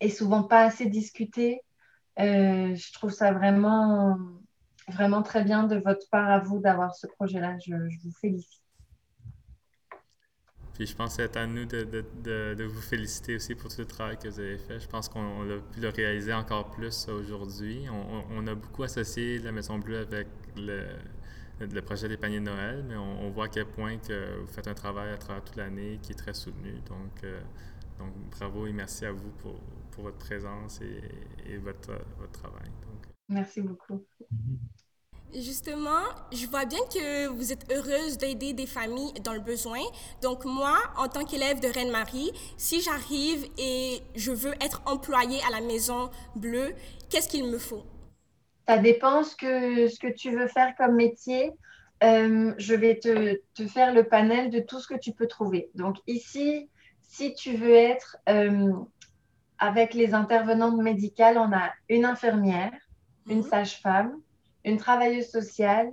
et, 0.00 0.10
souvent 0.10 0.42
pas 0.42 0.64
assez 0.64 0.86
discutés. 0.86 1.62
je 2.18 2.92
trouve 2.92 3.10
ça 3.10 3.32
vraiment, 3.32 4.18
vraiment 4.92 5.22
très 5.22 5.44
bien 5.44 5.64
de 5.64 5.76
votre 5.76 6.08
part 6.10 6.30
à 6.30 6.38
vous 6.38 6.58
d'avoir 6.60 6.94
ce 6.94 7.06
projet-là. 7.06 7.58
je 7.58 7.74
vous 7.74 8.12
félicite. 8.20 8.62
Puis 10.74 10.86
je 10.86 10.96
pense 10.96 11.16
que 11.16 11.22
c'est 11.22 11.36
à 11.36 11.46
nous 11.46 11.66
de, 11.66 11.84
de, 11.84 12.54
de, 12.54 12.64
vous 12.64 12.80
féliciter 12.80 13.36
aussi 13.36 13.54
pour 13.54 13.70
tout 13.70 13.80
le 13.80 13.86
travail 13.86 14.16
que 14.16 14.28
vous 14.28 14.40
avez 14.40 14.56
fait. 14.56 14.80
Je 14.80 14.88
pense 14.88 15.08
qu'on 15.08 15.42
a 15.42 15.58
pu 15.72 15.80
le 15.80 15.90
réaliser 15.90 16.32
encore 16.32 16.70
plus 16.70 17.08
aujourd'hui. 17.08 17.84
On, 17.90 18.24
on, 18.30 18.46
a 18.46 18.54
beaucoup 18.54 18.82
associé 18.82 19.38
la 19.38 19.52
Maison 19.52 19.78
Bleue 19.78 19.98
avec 19.98 20.28
le, 20.56 20.86
le 21.60 21.82
projet 21.82 22.08
des 22.08 22.16
paniers 22.16 22.40
de 22.40 22.44
Noël, 22.44 22.84
mais 22.88 22.96
on, 22.96 23.30
voit 23.30 23.46
à 23.46 23.48
quel 23.48 23.66
point 23.66 23.98
que 23.98 24.40
vous 24.40 24.46
faites 24.46 24.66
un 24.66 24.74
travail 24.74 25.12
à 25.12 25.18
travers 25.18 25.44
toute 25.44 25.56
l'année 25.56 25.98
qui 26.02 26.12
est 26.12 26.16
très 26.16 26.34
soutenu. 26.34 26.72
Donc, 26.88 27.22
euh, 27.24 27.40
donc 27.98 28.14
bravo 28.30 28.66
et 28.66 28.72
merci 28.72 29.04
à 29.04 29.12
vous 29.12 29.30
pour, 29.40 29.60
pour 29.90 30.04
votre 30.04 30.18
présence 30.18 30.80
et, 30.80 31.52
et 31.52 31.58
votre, 31.58 31.92
votre 32.18 32.32
travail. 32.32 32.70
Donc. 32.86 33.06
Merci 33.28 33.60
beaucoup. 33.60 34.06
Mm-hmm. 34.32 34.81
Justement, 35.34 36.02
je 36.30 36.46
vois 36.46 36.66
bien 36.66 36.80
que 36.92 37.28
vous 37.28 37.52
êtes 37.52 37.72
heureuse 37.72 38.18
d'aider 38.18 38.52
des 38.52 38.66
familles 38.66 39.14
dans 39.24 39.32
le 39.32 39.40
besoin. 39.40 39.80
Donc 40.20 40.44
moi, 40.44 40.78
en 40.98 41.08
tant 41.08 41.24
qu'élève 41.24 41.58
de 41.58 41.68
Reine-Marie, 41.68 42.32
si 42.58 42.82
j'arrive 42.82 43.46
et 43.56 44.00
je 44.14 44.30
veux 44.30 44.52
être 44.60 44.82
employée 44.84 45.40
à 45.48 45.50
la 45.50 45.66
Maison 45.66 46.10
Bleue, 46.36 46.74
qu'est-ce 47.08 47.30
qu'il 47.30 47.46
me 47.46 47.56
faut? 47.56 47.82
Ça 48.68 48.76
dépend 48.76 49.22
ce 49.22 49.34
que, 49.34 49.88
ce 49.88 49.98
que 49.98 50.12
tu 50.12 50.36
veux 50.36 50.48
faire 50.48 50.74
comme 50.76 50.96
métier. 50.96 51.52
Euh, 52.04 52.52
je 52.58 52.74
vais 52.74 52.98
te, 52.98 53.40
te, 53.54 53.66
faire 53.66 53.94
le 53.94 54.04
panel 54.04 54.50
de 54.50 54.60
tout 54.60 54.80
ce 54.80 54.88
que 54.88 54.98
tu 54.98 55.12
peux 55.12 55.28
trouver. 55.28 55.70
Donc 55.74 55.96
ici, 56.06 56.68
si 57.00 57.32
tu 57.34 57.56
veux 57.56 57.74
être 57.74 58.18
euh, 58.28 58.72
avec 59.58 59.94
les 59.94 60.12
intervenantes 60.12 60.76
médicales, 60.76 61.38
on 61.38 61.52
a 61.52 61.70
une 61.88 62.04
infirmière, 62.04 62.72
une 63.28 63.38
mhm. 63.38 63.44
sage-femme, 63.44 64.20
une 64.64 64.76
travailleuse 64.76 65.28
sociale, 65.28 65.92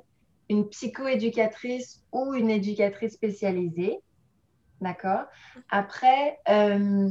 une 0.50 0.68
psychoéducatrice 0.70 2.04
ou 2.12 2.34
une 2.34 2.50
éducatrice 2.50 3.14
spécialisée. 3.14 4.00
D'accord? 4.82 5.26
Après, 5.70 6.40
euh, 6.50 7.10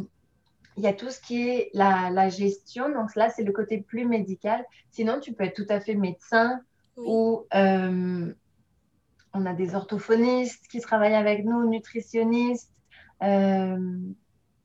il 0.77 0.85
y 0.85 0.87
a 0.87 0.93
tout 0.93 1.11
ce 1.11 1.21
qui 1.21 1.49
est 1.49 1.71
la, 1.75 2.29
gestion. 2.29 2.89
Donc 2.89 3.15
là, 3.17 3.31
c'est 3.31 3.43
le 3.43 3.53
côté 3.53 3.79
plus 3.79 4.07
médical. 4.07 4.65
Sinon, 4.91 5.21
tu 5.21 5.33
peux 5.33 5.45
être 5.45 5.57
tout 5.57 5.71
à 5.71 5.81
fait 5.81 5.95
médecin 5.95 6.61
ou 6.97 7.47
euh, 7.55 8.33
on 9.35 9.47
a 9.47 9.53
des 9.55 9.75
orthophonistes 9.75 10.67
qui 10.69 10.81
travaillent 10.81 11.15
avec 11.15 11.45
nous, 11.45 11.69
nutritionnistes, 11.69 12.73
euh, 13.23 13.99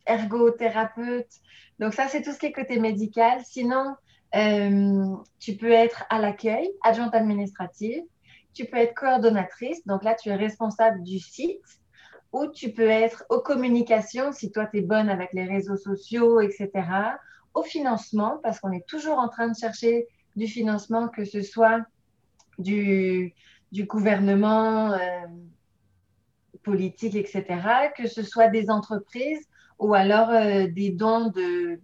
ergothérapeutes. 0.06 1.42
Donc 1.80 1.94
ça, 1.94 2.08
c'est 2.08 2.22
tout 2.22 2.32
ce 2.32 2.40
qui 2.40 2.48
est 2.48 2.52
côté 2.52 2.80
médical. 2.80 3.42
Sinon, 3.44 3.96
euh, 4.36 5.16
tu 5.40 5.56
peux 5.56 5.72
être 5.72 6.06
à 6.10 6.20
l'accueil, 6.20 6.70
adjointe 6.84 7.14
administrative. 7.14 8.04
Tu 8.54 8.66
peux 8.66 8.78
être 8.78 8.94
coordonnatrice. 8.94 9.86
Donc 9.86 10.04
là, 10.04 10.16
tu 10.16 10.30
es 10.30 10.36
responsable 10.36 11.04
du 11.04 11.20
site. 11.20 11.62
Ou 12.32 12.48
tu 12.48 12.72
peux 12.72 12.90
être 12.90 13.26
aux 13.30 13.42
communications, 13.42 14.32
si 14.32 14.52
toi, 14.52 14.66
tu 14.66 14.80
es 14.80 14.82
bonne 14.82 15.08
avec 15.10 15.34
les 15.34 15.46
réseaux 15.46 15.78
sociaux, 15.78 16.42
etc. 16.42 16.72
Au 17.54 17.62
financement, 17.62 18.40
parce 18.42 18.60
qu'on 18.60 18.72
est 18.72 18.88
toujours 18.88 19.20
en 19.20 19.30
train 19.30 19.48
de 19.48 19.56
chercher 19.56 20.08
du 20.36 20.48
financement, 20.48 21.10
que 21.10 21.26
ce 21.26 21.44
soit 21.44 21.86
du, 22.58 23.36
gouvernement, 23.72 24.94
euh, 24.94 25.28
politique, 26.64 27.16
etc., 27.16 27.46
que 27.96 28.08
ce 28.08 28.24
soit 28.24 28.48
des 28.48 28.72
entreprises 28.72 29.46
ou 29.78 29.94
alors 29.94 30.30
euh, 30.30 30.68
des 30.68 30.90
dons 30.90 31.30
de, 31.30 31.80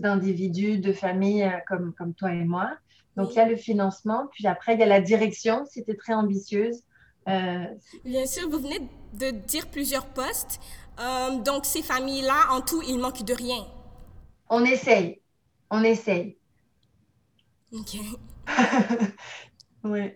d'individus, 0.00 0.78
de 0.78 0.92
familles 0.92 1.44
euh, 1.44 1.58
comme, 1.68 1.92
comme 1.94 2.14
toi 2.14 2.32
et 2.32 2.44
moi. 2.44 2.70
Donc, 3.16 3.32
il 3.32 3.36
y 3.36 3.40
a 3.40 3.48
le 3.48 3.56
financement, 3.56 4.28
puis 4.32 4.46
après, 4.46 4.74
il 4.74 4.80
y 4.80 4.82
a 4.82 4.86
la 4.86 5.00
direction, 5.00 5.64
si 5.66 5.84
tu 5.84 5.90
es 5.90 5.96
très 5.96 6.14
ambitieuse. 6.14 6.82
Euh, 7.28 7.64
Bien 8.04 8.26
sûr, 8.26 8.48
vous 8.48 8.58
venez 8.58 8.80
de 9.14 9.30
dire 9.30 9.68
plusieurs 9.68 10.06
postes. 10.06 10.60
Euh, 11.00 11.38
donc, 11.38 11.66
ces 11.66 11.82
familles-là, 11.82 12.52
en 12.52 12.60
tout, 12.60 12.82
il 12.86 12.98
manque 12.98 13.24
de 13.24 13.34
rien. 13.34 13.66
On 14.48 14.64
essaye. 14.64 15.20
On 15.70 15.82
essaye. 15.82 16.38
OK. 17.72 17.96
oui. 19.84 20.12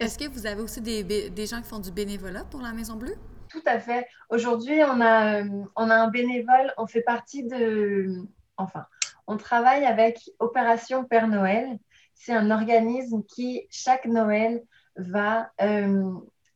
Est-ce 0.00 0.18
que 0.18 0.28
vous 0.28 0.46
avez 0.46 0.62
aussi 0.62 0.80
des, 0.80 1.02
des, 1.02 1.46
gens 1.46 1.60
qui 1.60 1.68
font 1.68 1.78
du 1.78 1.90
bénévolat 1.90 2.44
pour 2.44 2.60
la 2.60 2.72
Maison 2.72 2.96
Bleue? 2.96 3.16
Tout 3.48 3.62
à 3.66 3.78
fait. 3.78 4.06
Aujourd'hui, 4.30 4.80
on 4.84 5.00
a, 5.00 5.42
on 5.76 5.90
a 5.90 5.94
un 5.94 6.08
bénévole. 6.08 6.72
On 6.78 6.86
fait 6.86 7.02
partie 7.02 7.44
de. 7.44 8.26
Enfin, 8.56 8.86
on 9.26 9.36
travaille 9.36 9.84
avec 9.84 10.18
Opération 10.38 11.04
Père 11.04 11.28
Noël. 11.28 11.78
C'est 12.14 12.32
un 12.32 12.50
organisme 12.50 13.22
qui, 13.24 13.66
chaque 13.70 14.06
Noël, 14.06 14.62
va 14.96 15.50
euh, 15.60 16.14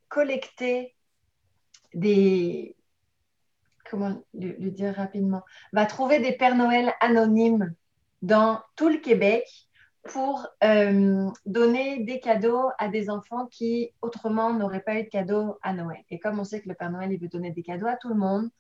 collecter 0.09 0.95
des... 1.95 2.77
Comment 3.89 4.23
le, 4.35 4.71
dire 4.71 4.95
rapidement 4.95 5.43
Va 5.73 5.87
trouver 5.87 6.19
des 6.19 6.33
Pères 6.33 6.57
Noël 6.57 6.93
anonymes 7.01 7.73
dans 8.23 8.61
tout 8.75 8.89
le 8.89 8.99
Québec 8.99 9.45
pour 10.03 10.47
euh, 10.65 11.29
donner 11.47 12.05
des 12.05 12.21
cadeaux 12.21 12.71
à 12.79 12.89
des 12.89 13.11
enfants 13.11 13.47
qui 13.47 13.93
autrement 14.03 14.53
n'auraient 14.53 14.81
pas 14.81 14.97
eu 14.97 15.05
de 15.05 15.09
cadeaux 15.09 15.59
à 15.63 15.73
Noël. 15.73 16.03
Et 16.11 16.19
comme 16.19 16.39
on 16.39 16.45
sait 16.45 16.61
que 16.61 16.69
le 16.69 16.75
Père 16.75 16.91
Noël, 16.91 17.13
il 17.13 17.21
veut 17.21 17.29
donner 17.29 17.51
des 17.51 17.63
cadeaux 17.63 17.87
à 17.87 17.97
tout 17.97 18.09
le 18.09 18.15
monde, 18.15 18.51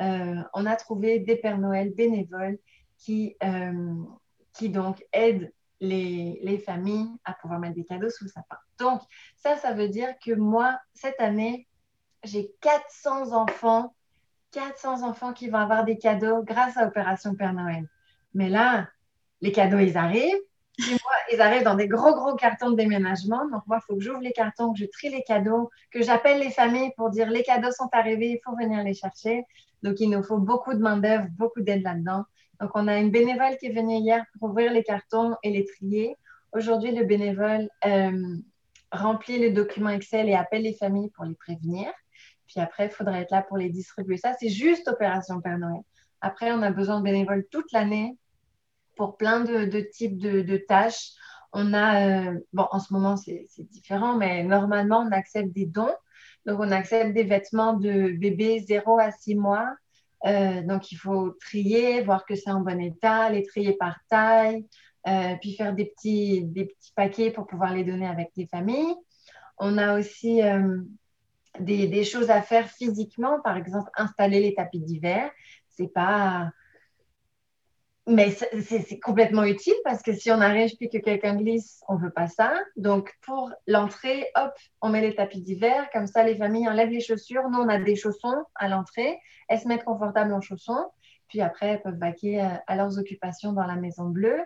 euh, 0.00 0.42
on 0.54 0.66
a 0.66 0.76
trouvé 0.76 1.18
des 1.18 1.36
Pères 1.36 1.58
Noël 1.58 1.92
bénévoles 1.94 2.58
qui, 3.00 3.36
euh, 3.42 3.94
qui 4.52 4.68
donc 4.68 5.04
aident 5.12 5.52
les, 5.80 6.38
les, 6.42 6.58
familles 6.58 7.08
à 7.24 7.32
pouvoir 7.32 7.58
mettre 7.58 7.74
des 7.74 7.84
cadeaux 7.84 8.10
sous 8.10 8.24
le 8.24 8.30
sapin. 8.30 8.58
Donc, 8.78 9.00
ça, 9.36 9.56
ça 9.56 9.72
veut 9.72 9.88
dire 9.88 10.14
que 10.24 10.32
moi, 10.32 10.78
cette 10.92 11.18
année, 11.20 11.66
j'ai 12.22 12.52
400 12.60 13.32
enfants, 13.32 13.94
400 14.52 15.02
enfants 15.02 15.32
qui 15.32 15.48
vont 15.48 15.58
avoir 15.58 15.84
des 15.84 15.96
cadeaux 15.96 16.42
grâce 16.42 16.76
à 16.76 16.86
Opération 16.86 17.34
Père 17.34 17.54
Noël. 17.54 17.88
Mais 18.34 18.50
là, 18.50 18.88
les 19.40 19.52
cadeaux, 19.52 19.78
ils 19.78 19.96
arrivent 19.96 20.36
ils 21.32 21.40
arrivent 21.40 21.64
dans 21.64 21.74
des 21.74 21.88
gros, 21.88 22.14
gros 22.14 22.34
cartons 22.34 22.70
de 22.70 22.76
déménagement. 22.76 23.46
Donc, 23.48 23.62
moi, 23.66 23.78
il 23.80 23.86
faut 23.86 23.94
que 23.96 24.00
j'ouvre 24.00 24.20
les 24.20 24.32
cartons, 24.32 24.72
que 24.72 24.78
je 24.78 24.86
trie 24.86 25.10
les 25.10 25.22
cadeaux, 25.22 25.70
que 25.90 26.02
j'appelle 26.02 26.40
les 26.40 26.50
familles 26.50 26.92
pour 26.96 27.10
dire 27.10 27.28
les 27.30 27.42
cadeaux 27.42 27.70
sont 27.70 27.88
arrivés, 27.92 28.30
il 28.30 28.40
faut 28.44 28.56
venir 28.56 28.82
les 28.82 28.94
chercher. 28.94 29.44
Donc, 29.82 30.00
il 30.00 30.10
nous 30.10 30.22
faut 30.22 30.38
beaucoup 30.38 30.74
de 30.74 30.80
main-d'œuvre, 30.80 31.26
beaucoup 31.36 31.60
d'aide 31.60 31.82
là-dedans. 31.82 32.24
Donc, 32.60 32.70
on 32.74 32.88
a 32.88 32.98
une 32.98 33.10
bénévole 33.10 33.56
qui 33.58 33.66
est 33.66 33.72
venue 33.72 33.96
hier 33.96 34.24
pour 34.38 34.50
ouvrir 34.50 34.72
les 34.72 34.82
cartons 34.82 35.34
et 35.42 35.50
les 35.50 35.64
trier. 35.64 36.16
Aujourd'hui, 36.52 36.92
le 36.92 37.04
bénévole 37.04 37.68
euh, 37.86 38.36
remplit 38.92 39.38
le 39.38 39.52
document 39.52 39.90
Excel 39.90 40.28
et 40.28 40.34
appelle 40.34 40.62
les 40.62 40.74
familles 40.74 41.10
pour 41.10 41.24
les 41.24 41.34
prévenir. 41.34 41.90
Puis 42.46 42.60
après, 42.60 42.86
il 42.86 42.90
faudra 42.90 43.20
être 43.20 43.30
là 43.30 43.42
pour 43.42 43.56
les 43.56 43.70
distribuer. 43.70 44.16
Ça, 44.16 44.34
c'est 44.38 44.48
juste 44.48 44.88
Opération 44.88 45.40
Père 45.40 45.58
Noël. 45.58 45.82
Après, 46.20 46.52
on 46.52 46.60
a 46.62 46.70
besoin 46.70 46.98
de 46.98 47.04
bénévoles 47.04 47.46
toute 47.50 47.70
l'année 47.72 48.18
pour 48.96 49.16
plein 49.16 49.40
de, 49.40 49.80
types 49.80 50.18
de, 50.18 50.56
tâches. 50.56 51.12
On 51.52 51.72
a, 51.72 52.28
euh, 52.28 52.38
bon, 52.52 52.66
en 52.70 52.78
ce 52.78 52.92
moment, 52.92 53.16
c'est 53.16 53.46
différent, 53.70 54.16
mais 54.16 54.42
normalement, 54.42 54.98
on 54.98 55.12
accepte 55.12 55.52
des 55.52 55.66
dons. 55.66 55.94
Donc, 56.44 56.60
on 56.60 56.70
accepte 56.70 57.14
des 57.14 57.22
vêtements 57.22 57.74
de 57.74 58.12
bébé 58.12 58.60
0 58.60 58.98
à 58.98 59.12
6 59.12 59.36
mois. 59.36 59.68
Euh, 60.26 60.62
donc, 60.62 60.92
il 60.92 60.96
faut 60.96 61.30
trier, 61.40 62.02
voir 62.02 62.24
que 62.24 62.34
c'est 62.34 62.50
en 62.50 62.60
bon 62.60 62.80
état, 62.80 63.30
les 63.30 63.44
trier 63.46 63.72
par 63.72 63.98
taille, 64.08 64.66
euh, 65.08 65.34
puis 65.40 65.54
faire 65.54 65.74
des 65.74 65.86
petits, 65.86 66.44
des 66.44 66.66
petits 66.66 66.92
paquets 66.94 67.30
pour 67.30 67.46
pouvoir 67.46 67.74
les 67.74 67.84
donner 67.84 68.06
avec 68.06 68.30
les 68.36 68.46
familles. 68.46 68.94
On 69.58 69.78
a 69.78 69.98
aussi 69.98 70.40
des, 71.58 71.86
des, 71.86 72.04
choses 72.04 72.30
à 72.30 72.40
faire 72.40 72.68
physiquement, 72.70 73.40
par 73.42 73.56
exemple, 73.56 73.90
installer 73.94 74.40
les 74.40 74.54
tapis 74.54 74.80
d'hiver. 74.80 75.30
C'est 75.68 75.92
pas 75.92 76.50
mais 78.10 78.30
c'est 78.30 78.98
complètement 78.98 79.44
utile 79.44 79.74
parce 79.84 80.02
que 80.02 80.12
si 80.12 80.30
on 80.30 80.40
arrive 80.40 80.76
puis 80.76 80.88
que 80.88 80.98
quelqu'un 80.98 81.36
glisse, 81.36 81.82
on 81.88 81.94
ne 81.94 82.00
veut 82.00 82.10
pas 82.10 82.26
ça. 82.26 82.52
Donc, 82.76 83.14
pour 83.22 83.52
l'entrée, 83.66 84.26
hop, 84.34 84.52
on 84.80 84.88
met 84.88 85.00
les 85.00 85.14
tapis 85.14 85.40
d'hiver. 85.40 85.88
Comme 85.92 86.06
ça, 86.06 86.24
les 86.24 86.36
familles 86.36 86.68
enlèvent 86.68 86.90
les 86.90 87.00
chaussures. 87.00 87.48
Nous, 87.48 87.58
on 87.58 87.68
a 87.68 87.78
des 87.78 87.94
chaussons 87.94 88.44
à 88.56 88.68
l'entrée. 88.68 89.18
Elles 89.48 89.60
se 89.60 89.68
mettent 89.68 89.84
confortables 89.84 90.32
en 90.32 90.40
chaussons. 90.40 90.90
Puis 91.28 91.40
après, 91.40 91.68
elles 91.68 91.82
peuvent 91.82 91.98
vaquer 91.98 92.42
euh, 92.42 92.48
à 92.66 92.74
leurs 92.74 92.98
occupations 92.98 93.52
dans 93.52 93.66
la 93.66 93.76
Maison 93.76 94.06
Bleue. 94.06 94.40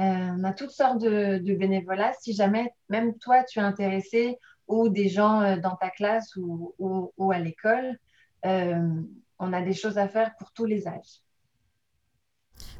Euh, 0.00 0.30
on 0.38 0.44
a 0.44 0.52
toutes 0.54 0.70
sortes 0.70 0.98
de, 0.98 1.38
de, 1.38 1.54
bénévolat. 1.54 2.14
Si 2.20 2.32
jamais, 2.32 2.72
même 2.88 3.18
toi, 3.18 3.44
tu 3.44 3.58
es 3.58 3.62
intéressé 3.62 4.38
ou 4.66 4.88
des 4.88 5.08
gens 5.08 5.42
euh, 5.42 5.56
dans 5.58 5.76
ta 5.76 5.90
classe 5.90 6.34
ou, 6.36 6.74
ou 6.78 7.30
à 7.30 7.38
l'école, 7.38 7.98
on 8.44 9.52
a 9.52 9.60
des 9.60 9.74
choses 9.74 9.98
à 9.98 10.08
faire 10.08 10.34
pour 10.36 10.52
tous 10.52 10.64
les 10.64 10.88
âges. 10.88 11.20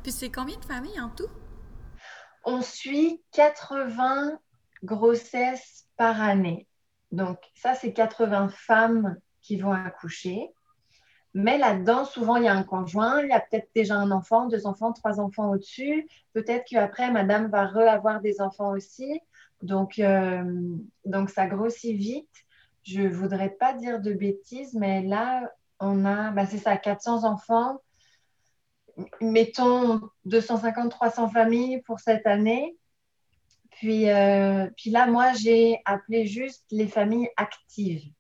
Puis 0.02 0.12
c'est 0.12 0.30
combien 0.30 0.58
de 0.58 0.64
familles 0.64 1.00
en 1.00 1.10
tout? 1.10 1.28
On 2.44 2.60
suit 2.60 3.22
80 3.32 4.38
grossesses 4.82 5.86
par 5.96 6.20
année. 6.20 6.66
Donc 7.12 7.38
ça, 7.54 7.74
c'est 7.74 7.92
80 7.92 8.48
femmes 8.48 9.16
qui 9.40 9.56
vont 9.56 9.72
accoucher. 9.72 10.50
Mais 11.34 11.56
là-dedans, 11.56 12.04
souvent, 12.04 12.36
il 12.36 12.44
y 12.44 12.48
a 12.48 12.54
un 12.54 12.62
conjoint, 12.62 13.22
il 13.22 13.28
y 13.28 13.32
a 13.32 13.40
peut-être 13.40 13.70
déjà 13.74 13.96
un 13.96 14.10
enfant, 14.10 14.48
deux 14.48 14.66
enfants, 14.66 14.92
trois 14.92 15.18
enfants 15.18 15.50
au-dessus. 15.50 16.06
Peut-être 16.34 16.64
qu'après, 16.68 17.10
madame 17.10 17.48
va 17.48 17.66
re-avoir 17.66 18.20
des 18.20 18.40
enfants 18.40 18.72
aussi. 18.72 19.20
Donc, 19.62 19.98
euh, 19.98 20.76
donc, 21.06 21.30
ça 21.30 21.46
grossit 21.46 21.96
vite. 21.96 22.28
Je 22.82 23.02
ne 23.02 23.08
voudrais 23.08 23.50
pas 23.50 23.72
dire 23.72 24.00
de 24.00 24.12
bêtises, 24.12 24.74
mais 24.74 25.02
là, 25.02 25.50
on 25.80 26.04
a, 26.04 26.32
bah, 26.32 26.46
c'est 26.46 26.58
ça, 26.58 26.76
400 26.76 27.24
enfants 27.24 27.80
mettons 29.20 30.00
250-300 30.26 31.32
familles 31.32 31.82
pour 31.82 32.00
cette 32.00 32.26
année. 32.26 32.76
Puis, 33.70 34.08
euh, 34.10 34.68
puis 34.76 34.90
là, 34.90 35.06
moi, 35.06 35.32
j'ai 35.32 35.80
appelé 35.84 36.26
juste 36.26 36.64
les 36.70 36.86
familles 36.86 37.28
actives. 37.36 38.12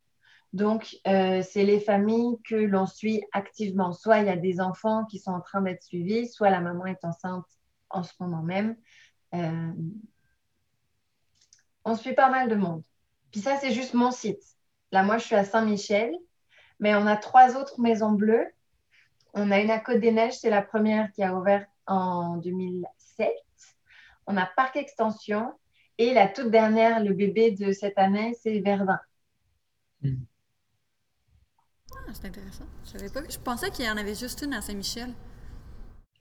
Donc, 0.52 0.96
euh, 1.06 1.42
c'est 1.42 1.64
les 1.64 1.80
familles 1.80 2.36
que 2.48 2.56
l'on 2.56 2.86
suit 2.86 3.22
activement. 3.32 3.92
Soit 3.92 4.18
il 4.20 4.26
y 4.26 4.30
a 4.30 4.36
des 4.36 4.60
enfants 4.60 5.04
qui 5.06 5.18
sont 5.18 5.30
en 5.30 5.40
train 5.40 5.62
d'être 5.62 5.82
suivis, 5.82 6.28
soit 6.28 6.50
la 6.50 6.60
maman 6.60 6.86
est 6.86 7.04
enceinte 7.04 7.46
en 7.90 8.02
ce 8.02 8.12
moment 8.20 8.42
même. 8.42 8.76
Euh, 9.34 9.72
on 11.84 11.96
suit 11.96 12.14
pas 12.14 12.28
mal 12.28 12.48
de 12.48 12.54
monde. 12.54 12.82
Puis 13.30 13.40
ça, 13.40 13.56
c'est 13.56 13.72
juste 13.72 13.94
mon 13.94 14.10
site. 14.10 14.42
Là, 14.90 15.02
moi, 15.02 15.16
je 15.18 15.24
suis 15.24 15.34
à 15.34 15.44
Saint-Michel, 15.44 16.14
mais 16.80 16.94
on 16.94 17.06
a 17.06 17.16
trois 17.16 17.56
autres 17.56 17.80
maisons 17.80 18.12
bleues 18.12 18.46
on 19.34 19.50
a 19.50 19.60
une 19.60 19.70
à 19.70 19.78
Côte-des-Neiges, 19.78 20.38
c'est 20.38 20.50
la 20.50 20.62
première 20.62 21.10
qui 21.12 21.22
a 21.22 21.34
ouvert 21.34 21.66
en 21.86 22.36
2007. 22.36 23.30
On 24.26 24.36
a 24.36 24.46
Parc 24.46 24.76
Extension. 24.76 25.52
Et 25.98 26.14
la 26.14 26.26
toute 26.26 26.50
dernière, 26.50 27.02
le 27.02 27.12
bébé 27.12 27.50
de 27.52 27.72
cette 27.72 27.98
année, 27.98 28.34
c'est 28.42 28.60
Verdun. 28.60 28.98
Hmm. 30.02 30.24
Ah, 31.94 32.10
c'est 32.12 32.26
intéressant. 32.26 32.64
Je, 32.84 33.08
pas... 33.08 33.20
je 33.28 33.38
pensais 33.38 33.70
qu'il 33.70 33.84
y 33.84 33.90
en 33.90 33.96
avait 33.96 34.14
juste 34.14 34.42
une 34.42 34.54
à 34.54 34.60
Saint-Michel. 34.60 35.12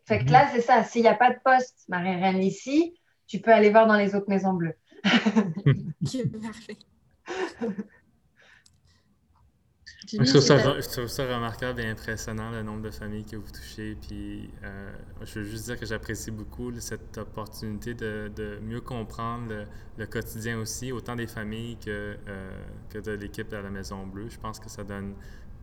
Fait 0.05 0.25
que 0.25 0.31
là, 0.31 0.49
c'est 0.51 0.61
ça. 0.61 0.83
S'il 0.83 1.03
n'y 1.03 1.07
a 1.07 1.15
pas 1.15 1.31
de 1.31 1.39
poste 1.43 1.85
Marie-Reine 1.87 2.43
ici, 2.43 2.99
tu 3.27 3.39
peux 3.39 3.51
aller 3.51 3.69
voir 3.69 3.87
dans 3.87 3.95
les 3.95 4.13
autres 4.13 4.29
maisons 4.29 4.53
bleues. 4.53 4.77
Parfait. 5.03 6.77
Je 10.13 10.89
trouve, 10.89 11.07
ça, 11.07 11.23
remarquable 11.23 11.79
et 11.79 11.87
impressionnant 11.87 12.51
le 12.51 12.63
nombre 12.63 12.81
de 12.81 12.91
familles 12.91 13.23
que 13.23 13.37
vous 13.37 13.51
touchez. 13.51 13.95
Puis, 13.95 14.49
euh, 14.63 14.91
je 15.23 15.39
veux 15.39 15.45
juste 15.45 15.65
dire 15.65 15.79
que 15.79 15.85
j'apprécie 15.85 16.31
beaucoup 16.31 16.73
cette 16.79 17.17
opportunité 17.17 17.93
de, 17.93 18.59
mieux 18.61 18.81
comprendre 18.81 19.65
le, 19.97 20.05
quotidien 20.05 20.59
aussi, 20.59 20.91
autant 20.91 21.15
des 21.15 21.27
familles 21.27 21.77
que, 21.77 22.17
euh, 22.27 22.63
que 22.89 22.97
de 22.97 23.11
l'équipe 23.11 23.47
de 23.47 23.55
la 23.55 23.69
Maison 23.69 24.05
Bleue. 24.05 24.27
Je 24.29 24.37
pense 24.37 24.59
que 24.59 24.69
ça 24.69 24.83
donne, 24.83 25.15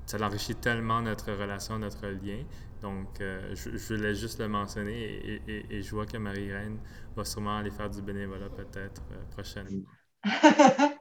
ça 0.07 0.17
enrichit 0.25 0.55
tellement 0.55 1.03
notre 1.03 1.31
relation, 1.33 1.79
notre 1.79 2.07
lien. 2.07 2.43
Donc, 2.81 3.21
euh, 3.21 3.55
je, 3.55 3.95
voulais 3.95 4.15
juste 4.15 4.39
le 4.39 4.49
mentionner 4.49 5.43
et, 5.47 5.83
je 5.83 5.91
vois 5.91 6.07
que 6.07 6.17
Marie-Reine 6.17 6.79
va 7.15 7.25
sûrement 7.25 7.59
aller 7.59 7.71
faire 7.71 7.91
du 7.91 8.01
bénévolat 8.01 8.49
peut-être 8.49 9.03
prochainement. 9.31 9.85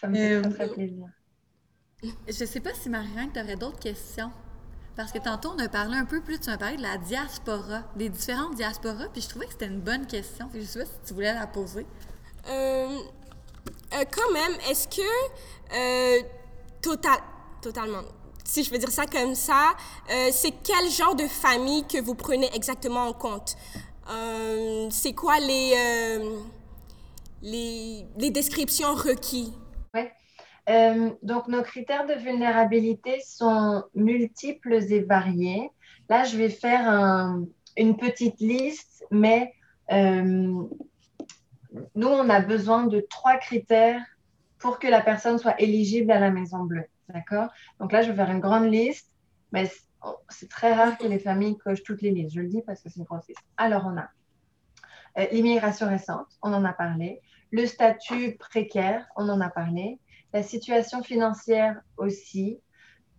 Ça 0.00 0.06
me 0.06 0.14
fait 0.14 0.40
très, 0.42 0.50
très 0.52 0.68
plaisir. 0.74 1.08
Je 2.02 2.44
sais 2.44 2.60
pas 2.60 2.74
si 2.74 2.88
Marie-Reine, 2.88 3.30
tu 3.32 3.40
aurais 3.40 3.56
d'autres 3.56 3.80
questions. 3.80 4.30
Parce 4.96 5.10
que 5.10 5.18
tantôt, 5.18 5.50
on 5.56 5.58
a 5.58 5.68
parlé 5.68 5.96
un 5.96 6.04
peu 6.04 6.20
plus, 6.20 6.38
tu 6.38 6.50
m'as 6.50 6.56
parlé 6.58 6.76
de 6.76 6.82
la 6.82 6.96
diaspora, 6.98 7.82
des 7.96 8.08
différentes 8.08 8.54
diasporas, 8.54 9.08
puis 9.12 9.20
je 9.20 9.28
trouvais 9.28 9.46
que 9.46 9.52
c'était 9.52 9.66
une 9.66 9.80
bonne 9.80 10.06
question. 10.06 10.48
Je 10.54 10.60
sais 10.62 10.80
pas 10.80 10.84
si 10.84 10.92
tu 11.06 11.14
voulais 11.14 11.34
la 11.34 11.46
poser. 11.46 11.86
Euh, 12.48 12.98
euh, 13.94 14.04
quand 14.12 14.32
même, 14.32 14.52
est-ce 14.70 14.88
que, 14.88 15.02
euh, 15.74 16.22
total, 16.80 17.18
totalement, 17.60 18.02
si 18.44 18.62
je 18.62 18.70
veux 18.70 18.78
dire 18.78 18.90
ça 18.90 19.06
comme 19.06 19.34
ça, 19.34 19.74
c'est 20.32 20.54
quel 20.62 20.90
genre 20.90 21.14
de 21.14 21.26
famille 21.26 21.84
que 21.86 22.00
vous 22.00 22.14
prenez 22.14 22.48
exactement 22.54 23.08
en 23.08 23.12
compte? 23.12 23.56
c'est 24.90 25.12
quoi 25.12 25.38
les, 25.38 26.18
les, 27.42 28.06
les 28.16 28.30
descriptions 28.30 28.94
requises? 28.94 29.52
Euh, 30.68 31.10
donc, 31.22 31.48
nos 31.48 31.62
critères 31.62 32.06
de 32.06 32.14
vulnérabilité 32.14 33.20
sont 33.20 33.84
multiples 33.94 34.74
et 34.74 35.00
variés. 35.00 35.70
Là, 36.08 36.24
je 36.24 36.36
vais 36.36 36.50
faire 36.50 37.36
une 37.76 37.96
petite 37.96 38.40
liste, 38.40 39.04
mais 39.10 39.54
euh, 39.92 40.22
nous, 41.94 42.08
on 42.08 42.28
a 42.28 42.40
besoin 42.40 42.86
de 42.86 43.00
trois 43.00 43.36
critères 43.36 44.02
pour 44.58 44.78
que 44.78 44.88
la 44.88 45.00
personne 45.00 45.38
soit 45.38 45.60
éligible 45.60 46.10
à 46.10 46.18
la 46.18 46.30
Maison 46.30 46.64
Bleue. 46.64 46.86
D'accord? 47.08 47.48
Donc 47.80 47.92
là, 47.92 48.02
je 48.02 48.10
vais 48.10 48.16
faire 48.16 48.30
une 48.30 48.40
grande 48.40 48.70
liste, 48.70 49.10
mais 49.52 49.70
c'est 50.28 50.50
très 50.50 50.74
rare 50.74 50.98
que 50.98 51.06
les 51.06 51.18
familles 51.18 51.56
cochent 51.56 51.82
toutes 51.82 52.02
les 52.02 52.10
listes. 52.10 52.34
Je 52.34 52.40
le 52.40 52.48
dis 52.48 52.62
parce 52.62 52.82
que 52.82 52.90
c'est 52.90 52.98
une 52.98 53.06
grosse 53.06 53.26
liste. 53.28 53.40
Alors, 53.56 53.86
on 53.86 53.96
a 53.96 54.08
euh, 55.18 55.26
l'immigration 55.32 55.88
récente, 55.88 56.26
on 56.42 56.52
en 56.52 56.64
a 56.64 56.72
parlé. 56.72 57.20
Le 57.50 57.64
statut 57.64 58.36
précaire, 58.36 59.06
on 59.16 59.28
en 59.28 59.40
a 59.40 59.48
parlé 59.48 59.98
la 60.32 60.42
situation 60.42 61.02
financière 61.02 61.80
aussi, 61.96 62.60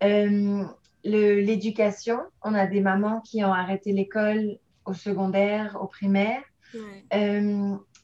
euh, 0.04 0.64
l'éducation. 1.04 2.20
On 2.44 2.54
a 2.54 2.68
des 2.68 2.82
mamans 2.82 3.22
qui 3.22 3.44
ont 3.44 3.54
arrêté 3.54 3.94
l'école 3.94 4.58
au 4.86 4.94
secondaire, 4.94 5.78
au 5.82 5.88
primaire. 5.88 6.44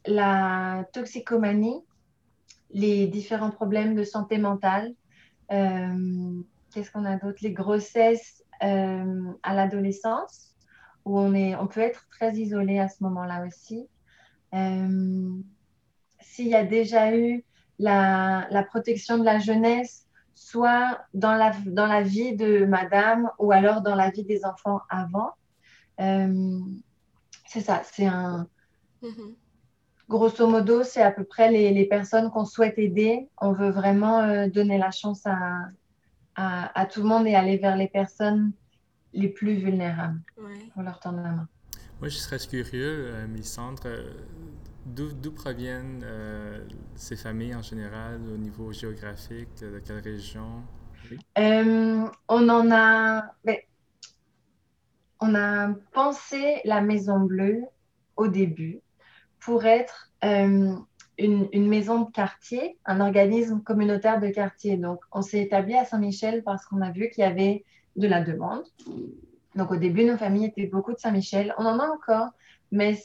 la 0.08 0.86
toxicomanie, 0.94 1.84
les 2.72 3.08
différents 3.08 3.50
problèmes 3.50 3.96
de 3.96 4.04
santé 4.04 4.38
mentale. 4.38 4.94
Qu'est-ce 5.50 6.92
qu'on 6.92 7.06
a 7.06 7.18
d'autre? 7.18 7.40
Les 7.42 7.54
grossesses 7.54 8.44
à 8.60 9.54
l'adolescence, 9.54 10.56
où 11.06 11.20
on, 11.20 11.34
est, 11.34 11.56
on 11.56 11.68
peut 11.68 11.82
être 11.82 12.08
très 12.10 12.36
isolé 12.36 12.80
à 12.80 12.88
ce 12.88 13.04
moment-là 13.04 13.46
aussi. 13.46 13.88
S'il 16.22 16.48
y 16.48 16.56
a 16.56 16.64
déjà 16.64 17.16
eu 17.16 17.44
la, 17.80 18.48
la, 18.50 18.64
protection 18.64 19.18
de 19.18 19.24
la 19.24 19.40
jeunesse, 19.40 20.08
soit 20.34 21.00
dans 21.14 21.36
la, 21.36 21.52
dans 21.66 21.88
la 21.88 22.02
vie 22.02 22.36
de 22.36 22.66
madame 22.66 23.30
ou 23.40 23.52
alors 23.52 23.82
dans 23.82 23.96
la 23.96 24.10
vie 24.10 24.24
des 24.24 24.46
enfants 24.46 24.82
avant. 24.90 25.32
Euh, 26.00 26.60
c'est 27.48 27.62
ça, 27.62 27.82
c'est 27.84 28.06
un. 28.06 28.48
Mm-hmm. 29.02 29.36
Grosso 30.08 30.48
modo, 30.48 30.84
c'est 30.84 31.02
à 31.02 31.12
peu 31.12 31.24
près 31.24 31.50
les, 31.52 31.74
les 31.74 31.86
personnes 31.86 32.30
qu'on 32.30 32.46
souhaite 32.46 32.78
aider. 32.78 33.28
On 33.42 33.54
veut 33.54 33.72
vraiment 33.72 34.20
euh, 34.20 34.48
donner 34.48 34.78
la 34.78 34.92
chance 34.92 35.26
à, 35.26 35.68
à, 36.36 36.80
à, 36.80 36.86
tout 36.86 37.02
le 37.02 37.08
monde 37.08 37.26
et 37.26 37.34
aller 37.34 37.58
vers 37.58 37.76
les 37.76 37.88
personnes 37.88 38.52
les 39.14 39.30
plus 39.30 39.56
vulnérables 39.56 40.22
pour 40.74 40.84
leur 40.84 41.00
tendre 41.00 41.22
la 41.22 41.32
main. 41.32 41.48
Moi, 42.00 42.10
je 42.10 42.18
serais 42.18 42.38
curieux, 42.38 43.08
euh, 43.08 43.28
Mélissandre, 43.28 43.88
D'où 44.86 45.32
proviennent 45.32 46.04
euh, 46.04 46.60
ces 46.94 47.16
familles 47.16 47.56
en 47.56 47.64
général 47.64 48.22
au 48.32 48.38
niveau 48.38 48.72
géographique? 48.72 49.50
De 49.60 49.80
quelle 49.80 50.00
région? 50.00 50.62
Euh, 51.40 52.06
on 52.28 52.50
en 52.50 52.72
a. 52.72 53.24
Ben, 53.44 53.58
on 55.20 55.34
a 55.34 55.74
pensé 55.92 56.62
la 56.66 56.82
Maison 56.82 57.20
Bleue 57.20 57.64
au 58.16 58.28
début 58.28 58.82
pour 59.40 59.66
être 59.66 60.12
euh, 60.24 60.76
une, 61.18 61.50
une, 61.52 61.68
maison 61.68 62.02
de 62.02 62.12
quartier, 62.12 62.78
un 62.86 63.02
organisme 63.02 63.62
communautaire 63.62 64.20
de 64.20 64.28
quartier. 64.28 64.78
Donc, 64.78 65.00
on 65.12 65.24
s'est 65.24 65.42
établi 65.42 65.76
à 65.76 65.86
Saint-Michel 65.86 66.44
parce 66.44 66.64
qu'on 66.66 66.82
a 66.82 66.92
vu 66.92 67.10
qu'il 67.10 67.24
y 67.24 67.28
avait 67.28 67.66
de 67.96 68.08
la 68.08 68.22
demande. 68.22 68.64
Donc, 69.56 69.72
au 69.72 69.78
début, 69.78 70.04
nos 70.04 70.18
familles 70.18 70.46
étaient 70.46 70.68
beaucoup 70.68 70.94
de 70.94 71.00
Saint-Michel. 71.00 71.56
On 71.58 71.66
en 71.66 71.80
a 71.80 71.88
encore, 71.88 72.30
mais 72.72 73.00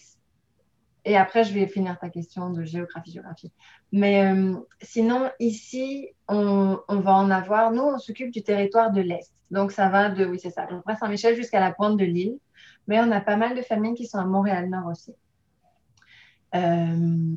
et 1.05 1.17
après, 1.17 1.45
je 1.45 1.55
vais 1.55 1.67
finir 1.67 1.99
ta 1.99 2.11
question 2.11 2.51
de 2.51 2.63
géographie, 2.65 3.13
géographie. 3.13 3.53
Mais 3.93 4.25
euh, 4.25 4.55
sinon, 4.83 5.31
ici, 5.39 6.09
on, 6.29 6.79
on, 6.89 7.01
va 7.01 7.15
en 7.15 7.31
avoir. 7.31 7.73
Nous, 7.73 7.83
on 7.83 7.99
s'occupe 7.99 8.31
du 8.31 8.43
territoire 8.43 8.93
de 8.93 9.01
l'Est. 9.01 9.33
Donc, 9.51 9.73
ça 9.73 9.89
va 9.89 10.11
de, 10.11 10.27
oui, 10.27 10.39
c'est 10.39 10.51
ça, 10.51 10.67
de 10.67 10.95
Saint-Michel 10.99 11.37
jusqu'à 11.37 11.61
la 11.61 11.73
pointe 11.73 11.97
de 11.97 12.05
l'île. 12.05 12.39
Mais 12.87 13.01
on 13.01 13.11
a 13.13 13.21
pas 13.21 13.37
mal 13.37 13.57
de 13.57 13.63
familles 13.63 13.95
qui 13.95 14.07
sont 14.07 14.19
à 14.19 14.27
Montréal-Nord 14.27 14.87
aussi. 14.87 15.15
Euh, 16.55 17.35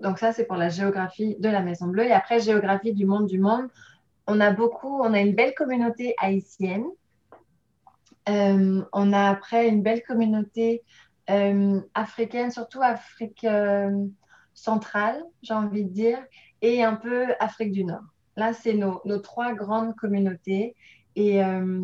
donc, 0.00 0.18
ça, 0.18 0.32
c'est 0.32 0.46
pour 0.46 0.56
la 0.56 0.70
géographie 0.70 1.36
de 1.38 1.48
la 1.48 1.60
Maison 1.60 1.88
Bleue. 1.88 2.06
Et 2.06 2.12
après, 2.12 2.40
géographie 2.40 2.94
du 2.94 3.04
monde 3.04 3.26
du 3.26 3.38
monde. 3.38 3.68
On 4.26 4.40
a 4.40 4.50
beaucoup, 4.50 5.00
on 5.02 5.12
a 5.12 5.20
une 5.20 5.34
belle 5.34 5.54
communauté 5.54 6.14
haïtienne. 6.18 6.84
Euh, 8.28 8.82
on 8.92 9.12
a 9.12 9.30
après 9.30 9.68
une 9.68 9.82
belle 9.82 10.02
communauté 10.02 10.82
euh, 11.30 11.80
africaine, 11.94 12.50
surtout 12.50 12.82
Afrique 12.82 13.44
euh, 13.44 14.06
centrale, 14.54 15.22
j'ai 15.42 15.54
envie 15.54 15.84
de 15.84 15.90
dire, 15.90 16.18
et 16.62 16.82
un 16.82 16.94
peu 16.94 17.26
Afrique 17.40 17.72
du 17.72 17.84
Nord. 17.84 18.04
Là, 18.36 18.52
c'est 18.52 18.74
nos, 18.74 19.00
nos, 19.04 19.18
trois 19.18 19.52
grandes 19.52 19.94
communautés. 19.96 20.74
Et 21.16 21.42
euh, 21.42 21.80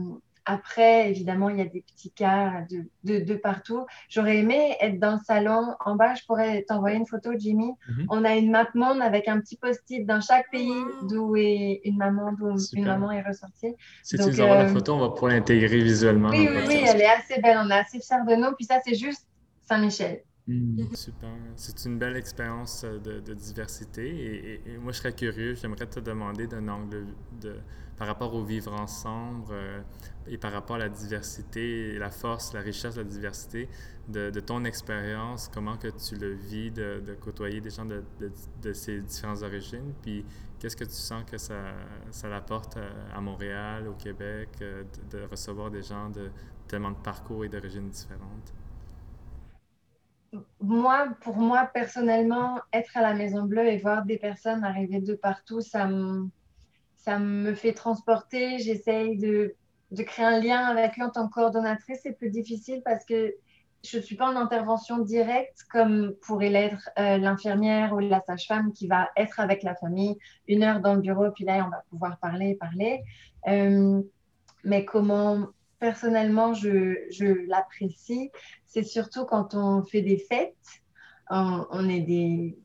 après, 0.47 1.11
évidemment, 1.11 1.49
il 1.49 1.57
y 1.57 1.61
a 1.61 1.65
des 1.65 1.83
petits 1.83 2.11
cas 2.11 2.65
de, 2.71 2.85
de, 3.05 3.25
de 3.25 3.35
partout. 3.35 3.87
J'aurais 4.09 4.39
aimé 4.39 4.77
être 4.81 5.01
dans 5.01 5.13
le 5.13 5.21
salon. 5.25 5.75
En 5.85 5.97
bas, 5.97 6.15
je 6.15 6.25
pourrais 6.27 6.63
t'envoyer 6.63 6.97
une 6.97 7.07
photo, 7.07 7.31
Jimmy. 7.37 7.73
Mhm. 7.89 8.07
On 8.11 8.25
a 8.25 8.37
une 8.37 8.51
map 8.51 8.69
monde 8.75 9.01
avec 9.01 9.27
un 9.27 9.41
petit 9.41 9.57
post-it 9.57 10.07
dans 10.07 10.21
chaque 10.21 10.51
pays 10.51 10.73
d'où 11.09 11.35
est 11.37 11.81
une 11.85 11.97
maman, 11.97 12.33
d'où 12.33 12.57
une 12.75 12.85
maman 12.85 13.11
est 13.11 13.23
ressortie. 13.23 13.75
Si 14.03 14.17
Donc, 14.17 14.31
tu 14.31 14.33
nous 14.33 14.41
envoies 14.43 14.63
la 14.63 14.69
photo, 14.69 14.95
on 14.95 14.99
va 14.99 15.11
pouvoir 15.11 15.33
l'intégrer 15.33 15.81
visuellement. 15.81 16.29
Oui, 16.29 16.49
oui, 16.51 16.63
oui, 16.69 16.81
elle 16.87 17.01
est 17.01 17.07
assez 17.07 17.41
belle. 17.41 17.59
On 17.65 17.71
est 17.71 17.79
assez 17.79 18.01
fiers 18.01 18.25
de 18.29 18.37
nous. 18.37 18.55
Puis 18.55 18.67
ça, 18.67 18.81
c'est 18.85 18.95
juste 18.95 19.27
Saint-Michel. 19.65 20.23
Hmm. 20.47 20.95
Super. 20.95 21.31
C'est 21.57 21.87
une 21.87 21.99
belle 21.99 22.17
expérience 22.17 22.85
euh, 22.85 22.99
de, 22.99 23.35
diversité. 23.35 24.61
Et, 24.67 24.79
moi, 24.79 24.93
je 24.93 24.99
serais 24.99 25.15
curieux, 25.15 25.55
j'aimerais 25.55 25.87
te 25.87 26.01
demander 26.01 26.47
d'un 26.47 26.69
angle 26.69 27.07
de, 27.41 27.57
par 27.97 28.07
rapport 28.07 28.35
au 28.35 28.45
vivre 28.45 28.73
ensemble 28.75 29.53
euh, 29.53 29.81
et 30.27 30.37
par 30.37 30.53
rapport 30.53 30.77
à 30.77 30.81
la 30.81 30.89
diversité, 30.91 31.99
la 31.99 32.11
force, 32.11 32.53
la 32.53 32.61
richesse 32.61 32.97
de 32.97 33.01
la 33.01 33.09
diversité, 33.09 33.69
de, 34.09 34.29
ton 34.41 34.65
expérience, 34.65 35.51
comment 35.53 35.79
que 35.79 35.89
tu 35.89 36.17
le 36.17 36.35
vis 36.35 36.71
de, 36.71 37.17
côtoyer 37.21 37.63
des 37.63 37.71
gens 37.71 37.87
de, 37.87 38.73
ces 38.75 39.01
différentes 39.01 39.43
origines, 39.43 39.95
puis 40.03 40.27
qu'est-ce 40.59 40.77
que 40.77 40.85
tu 40.85 40.91
sens 40.91 41.25
que 41.25 41.39
ça, 41.39 41.55
ça 42.11 42.35
apporte 42.37 42.77
à, 43.15 43.21
Montréal, 43.21 43.89
au 43.89 43.95
Québec, 43.95 44.51
euh, 44.61 44.85
de, 45.11 45.23
recevoir 45.31 45.71
des 45.71 45.83
gens 45.83 46.11
de 46.11 46.31
tellement 46.69 46.91
de 46.91 46.97
parcours 46.97 47.47
et 47.47 47.49
d'origines 47.49 47.89
différentes? 47.89 48.53
Moi, 50.61 51.09
pour 51.21 51.37
moi, 51.37 51.69
personnellement, 51.73 52.61
être 52.73 52.97
à 52.97 53.03
la 53.03 53.15
Maison 53.15 53.45
Bleue 53.45 53.67
et 53.67 53.79
voir 53.79 54.05
des 54.05 54.19
personnes 54.19 54.65
arriver 54.65 55.01
de 55.01 55.15
partout, 55.15 55.61
ça 55.61 55.87
me, 55.87 57.55
fait 57.55 57.73
transporter. 57.73 58.59
J'essaye 58.59 59.19
de, 59.19 59.55
créer 60.05 60.27
un 60.27 60.41
lien 60.41 60.59
avec 60.65 60.97
lui 60.97 61.03
en 61.03 61.11
tant 61.11 61.29
que 61.29 61.35
coordonnatrice. 61.35 62.01
C'est 62.03 62.17
plus 62.17 62.31
difficile 62.31 62.83
parce 62.85 63.05
que 63.05 63.35
je 63.85 63.99
ne 63.99 64.03
suis 64.03 64.17
pas 64.17 64.27
en 64.27 64.37
intervention 64.37 64.99
directe 64.99 65.65
comme 65.71 66.15
pourrait 66.23 66.49
l'être 66.49 66.89
euh, 66.99 67.19
l'infirmière 67.19 67.93
ou 67.93 67.99
la 67.99 68.23
sage-femme 68.23 68.73
qui 68.73 68.87
va 68.87 69.11
être 69.15 69.41
avec 69.41 69.63
la 69.63 69.75
famille 69.75 70.17
une 70.49 70.63
heure 70.63 70.81
dans 70.81 70.95
le 70.95 71.03
bureau, 71.03 71.31
puis 71.33 71.45
là, 71.45 71.67
on 71.67 71.71
va 71.71 71.85
pouvoir 71.91 72.19
parler, 72.19 72.55
parler. 72.55 73.03
Euh, 73.47 74.01
mais 74.65 74.87
comment 74.87 75.49
personnellement, 75.85 76.55
je, 76.55 76.97
je 77.11 77.47
l'apprécie, 77.47 78.31
c'est 78.65 78.85
surtout 78.85 79.27
quand 79.27 79.55
on 79.55 79.83
fait 79.83 80.01
des 80.01 80.17
fêtes. 80.17 80.57
On, 81.29 81.89
est 81.91 82.01
des, 82.01 82.57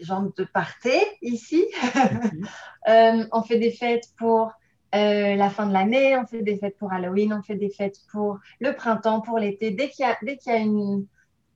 gens 0.00 0.32
de 0.36 0.44
party 0.44 0.98
ici. 1.22 1.64
Mhm. 1.94 2.46
Euh, 2.86 3.24
on 3.32 3.42
fait 3.42 3.58
des 3.58 3.70
fêtes 3.70 4.08
pour 4.18 4.52
euh, 4.94 5.36
la 5.36 5.48
fin 5.48 5.66
de 5.66 5.72
l'année, 5.72 6.18
on 6.18 6.26
fait 6.26 6.42
des 6.42 6.58
fêtes 6.58 6.76
pour 6.76 6.92
Halloween, 6.92 7.32
on 7.32 7.40
fait 7.40 7.54
des 7.54 7.70
fêtes 7.70 7.96
pour 8.12 8.38
le 8.60 8.72
printemps, 8.74 9.22
pour 9.22 9.38
l'été. 9.38 9.70
Dès 9.70 9.88
qu'il 9.88 10.04
y 10.04 10.28
y 10.46 10.50
a 10.50 10.58
une, 10.58 11.06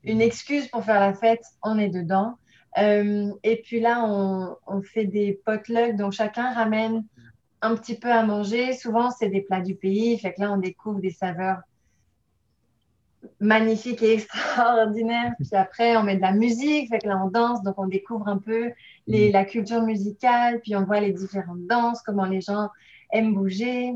une, 0.05 0.23
excuse 0.23 0.69
pour 0.69 0.83
faire 0.85 1.01
la 1.01 1.13
fête, 1.13 1.45
on 1.63 1.79
est 1.79 1.91
dedans. 1.91 2.39
Euh, 2.79 3.31
et 3.43 3.61
puis 3.61 3.81
là, 3.81 4.05
on, 4.07 4.57
on 4.67 4.81
fait 4.81 5.05
des 5.05 5.39
potlucks, 5.45 5.97
donc 5.97 6.13
chacun 6.13 6.51
ramène 6.55 7.05
un 7.63 7.75
petit 7.77 7.99
peu 7.99 8.11
à 8.11 8.23
manger. 8.25 8.73
Souvent, 8.73 9.11
c'est 9.11 9.29
des 9.29 9.41
plats 9.41 9.61
du 9.61 9.75
pays. 9.75 10.19
Fait 10.19 10.33
que 10.33 10.41
là, 10.41 10.53
on 10.53 10.59
découvre 10.59 11.01
des 11.01 11.11
saveurs 11.11 11.59
magnifiques 13.41 14.03
et 14.03 14.13
extraordinaires. 14.15 15.35
Puis 15.39 15.49
après, 15.53 15.97
on 15.97 16.03
met 16.03 16.17
de 16.17 16.23
la 16.23 16.33
musique. 16.33 16.89
Fait 16.89 16.99
que 16.99 17.09
là, 17.09 17.21
on 17.25 17.31
danse. 17.31 17.63
Donc, 17.63 17.75
on 17.79 17.87
découvre 17.87 18.29
un 18.29 18.39
peu 18.39 18.71
les, 19.07 19.31
mm. 19.31 19.33
la 19.33 19.45
culture 19.45 19.83
musicale. 19.83 20.61
Puis 20.61 20.77
on 20.77 20.85
voit 20.85 21.01
les 21.01 21.13
différentes 21.13 21.67
danses, 21.67 22.03
comment 22.03 22.27
les 22.27 22.41
gens 22.41 22.69
aiment 23.13 23.35
bouger. 23.35 23.95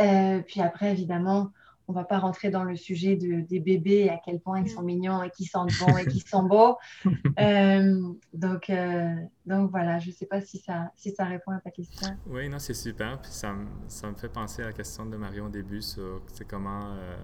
Euh, 0.00 0.40
puis 0.40 0.60
après, 0.60 0.92
évidemment, 0.92 1.50
on 1.88 1.92
va 1.92 2.04
pas 2.04 2.18
rentrer 2.18 2.50
dans 2.50 2.64
le 2.64 2.76
sujet 2.76 3.16
de, 3.16 3.40
des 3.40 3.60
bébés, 3.60 4.08
à 4.08 4.18
quel 4.24 4.40
point 4.40 4.60
ils 4.60 4.70
sont 4.70 4.82
mignons 4.82 5.22
et 5.22 5.30
qui 5.30 5.44
sentent 5.44 5.72
bon 5.80 5.96
et 5.96 6.06
qui 6.06 6.20
sont 6.20 6.42
beaux. 6.42 6.76
Euh, 7.40 8.12
donc, 8.32 8.70
euh, 8.70 9.12
donc 9.44 9.70
voilà, 9.70 9.98
je 9.98 10.08
ne 10.08 10.12
sais 10.12 10.26
pas 10.26 10.40
si 10.40 10.58
ça, 10.58 10.92
si 10.94 11.10
ça 11.10 11.24
répond 11.24 11.50
à 11.50 11.58
ta 11.58 11.70
question. 11.70 12.16
Oui, 12.26 12.48
non, 12.48 12.60
c'est 12.60 12.74
super. 12.74 13.20
Puis 13.20 13.32
ça, 13.32 13.54
ça, 13.88 14.08
me 14.08 14.14
fait 14.14 14.28
penser 14.28 14.62
à 14.62 14.66
la 14.66 14.72
question 14.72 15.04
de 15.06 15.16
Marion 15.16 15.46
au 15.46 15.48
début 15.48 15.82
sur 15.82 16.22
comment, 16.48 16.92
euh, 16.92 17.16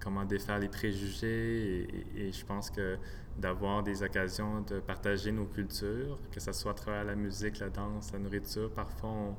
comment 0.00 0.24
défaire 0.24 0.60
les 0.60 0.68
préjugés. 0.68 1.86
Et, 2.14 2.28
et 2.28 2.32
je 2.32 2.44
pense 2.44 2.70
que 2.70 2.96
d'avoir 3.36 3.82
des 3.82 4.02
occasions 4.02 4.60
de 4.60 4.78
partager 4.78 5.32
nos 5.32 5.46
cultures, 5.46 6.18
que 6.30 6.38
ce 6.38 6.52
soit 6.52 6.72
à 6.72 6.74
travers 6.74 7.04
la 7.04 7.16
musique, 7.16 7.58
la 7.58 7.68
danse, 7.68 8.12
la 8.12 8.20
nourriture, 8.20 8.70
parfois 8.72 9.10
on 9.10 9.36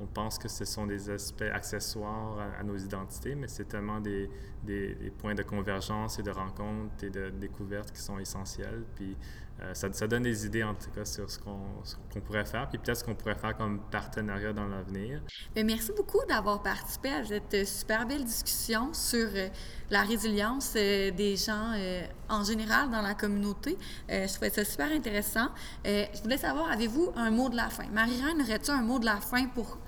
on 0.00 0.06
pense 0.06 0.38
que 0.38 0.48
ce 0.48 0.64
sont 0.64 0.86
des 0.86 1.10
aspects 1.10 1.42
accessoires 1.52 2.38
à, 2.58 2.62
nos 2.62 2.76
identités, 2.76 3.34
mais 3.34 3.48
c'est 3.48 3.66
tellement 3.66 4.00
des, 4.00 4.30
des, 4.64 5.12
points 5.18 5.34
de 5.34 5.42
convergence 5.42 6.18
et 6.18 6.22
de 6.22 6.30
rencontre 6.30 7.04
et 7.04 7.10
de 7.10 7.30
découverte 7.30 7.92
qui 7.92 8.00
sont 8.00 8.18
essentiels. 8.18 8.84
Puis 8.96 9.16
euh, 9.62 9.74
ça, 9.74 9.92
ça, 9.92 10.06
donne 10.06 10.22
des 10.22 10.46
idées 10.46 10.64
en 10.64 10.74
tout 10.74 10.90
cas 10.90 11.04
sur 11.04 11.30
ce 11.30 11.38
qu'on 11.38 12.20
pourrait 12.24 12.46
faire, 12.46 12.66
puis 12.68 12.78
peut-être 12.78 12.98
ce 12.98 13.04
qu'on 13.04 13.14
pourrait 13.14 13.34
faire 13.34 13.54
comme 13.54 13.80
partenariat 13.90 14.54
dans 14.54 14.66
l'avenir. 14.66 15.20
Merci 15.54 15.92
beaucoup 15.94 16.20
d'avoir 16.26 16.62
participé 16.62 17.10
à 17.10 17.24
cette 17.24 17.66
super 17.66 18.06
belle 18.06 18.24
discussion 18.24 18.94
sur 18.94 19.28
euh, 19.34 19.48
la 19.90 20.02
résilience 20.02 20.72
euh, 20.76 21.10
des 21.10 21.36
gens 21.36 21.74
en 22.30 22.42
général 22.44 22.90
dans 22.90 23.02
la 23.02 23.14
communauté. 23.14 23.76
je 24.08 24.32
trouvais 24.32 24.50
ça 24.50 24.64
super 24.64 24.90
intéressant. 24.92 25.48
je 25.84 26.22
voulais 26.22 26.38
savoir, 26.38 26.70
avez-vous 26.70 27.12
un 27.16 27.30
mot 27.30 27.50
de 27.50 27.56
la 27.56 27.68
fin? 27.68 27.86
Marie-Reine, 27.92 28.40
aurais-tu 28.40 28.70
un 28.70 28.82
mot 28.82 28.98
de 28.98 29.04
la 29.04 29.16
fin 29.16 29.46
pour 29.46 29.78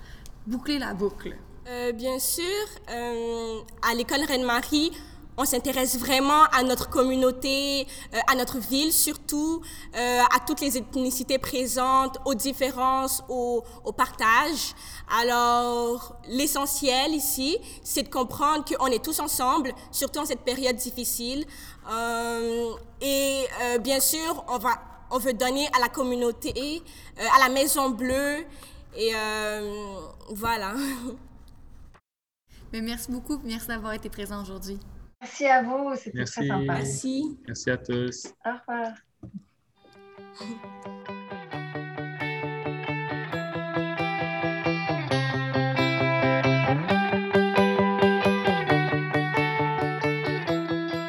boucler 0.45 0.79
la 0.79 0.93
boucle? 0.93 1.35
Euh, 1.67 1.91
bien 1.93 2.19
sûr, 2.19 2.43
euh, 2.89 3.61
à 3.81 3.93
l'école 3.93 4.23
Reine-Marie, 4.27 4.91
on 5.35 5.45
s'intéresse 5.45 5.97
vraiment 5.97 6.43
à 6.51 6.61
notre 6.61 6.89
communauté, 6.89 7.87
euh, 8.13 8.17
à 8.27 8.35
notre 8.35 8.59
ville 8.59 8.93
surtout, 8.93 9.61
euh, 9.95 10.19
à 10.21 10.39
toutes 10.45 10.61
les 10.61 10.77
ethnicités 10.77 11.39
présentes, 11.39 12.17
aux 12.25 12.35
différences, 12.35 13.23
au, 13.29 13.63
au 13.83 13.91
partage. 13.93 14.75
Alors, 15.19 16.15
l'essentiel 16.27 17.15
ici, 17.15 17.57
c'est 17.83 18.03
de 18.03 18.09
comprendre 18.09 18.63
qu'on 18.65 18.87
est 18.87 19.03
tous 19.03 19.19
ensemble, 19.19 19.73
surtout 19.91 20.19
en 20.19 20.25
cette 20.25 20.41
période 20.41 20.75
difficile. 20.75 21.45
Euh, 21.91 22.73
et 23.01 23.45
euh, 23.63 23.77
bien 23.79 23.99
sûr, 23.99 24.45
on, 24.49 24.59
va, 24.59 24.73
on 25.09 25.17
veut 25.17 25.33
donner 25.33 25.67
à 25.75 25.79
la 25.79 25.89
communauté, 25.89 26.83
euh, 27.17 27.23
à 27.35 27.39
la 27.39 27.49
Maison 27.51 27.89
Bleue, 27.89 28.45
et 28.97 29.11
voilà. 30.29 30.73
Mais 32.73 32.81
merci 32.81 33.11
beaucoup, 33.11 33.39
merci 33.43 33.67
d'avoir 33.67 33.93
été 33.93 34.09
présent 34.09 34.41
aujourd'hui. 34.41 34.79
Merci 35.21 35.45
à 35.45 35.61
vous, 35.61 35.91
c'était 35.95 36.25
très 36.25 36.47
sympa. 36.47 36.73
Merci. 36.73 37.39
Merci 37.47 37.69
à 37.69 37.77
tous. 37.77 38.27
Au 38.45 38.49
revoir. 38.49 38.93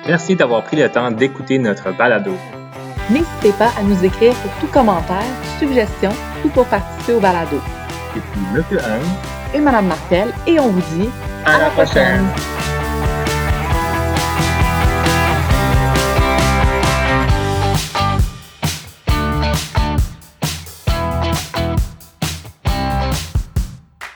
Merci 0.06 0.36
d'avoir 0.36 0.62
pris 0.64 0.76
le 0.76 0.88
temps 0.90 1.10
d'écouter 1.10 1.58
notre 1.58 1.90
balado. 1.92 2.36
N'hésitez 3.10 3.52
pas 3.58 3.70
à 3.76 3.82
nous 3.82 4.04
écrire 4.04 4.34
pour 4.34 4.52
tout 4.60 4.72
commentaire, 4.72 5.24
suggestion 5.58 6.10
ou 6.44 6.48
pour 6.50 6.66
participer 6.66 7.14
au 7.14 7.20
balado. 7.20 7.58
Monsieur 8.54 8.78
Anne, 8.84 9.02
Et 9.52 9.58
Madame 9.58 9.86
Martel, 9.86 10.32
et 10.46 10.60
on 10.60 10.68
vous 10.68 10.82
dit 10.96 11.10
à, 11.44 11.58
la 11.58 11.70
prochaine. 11.70 12.24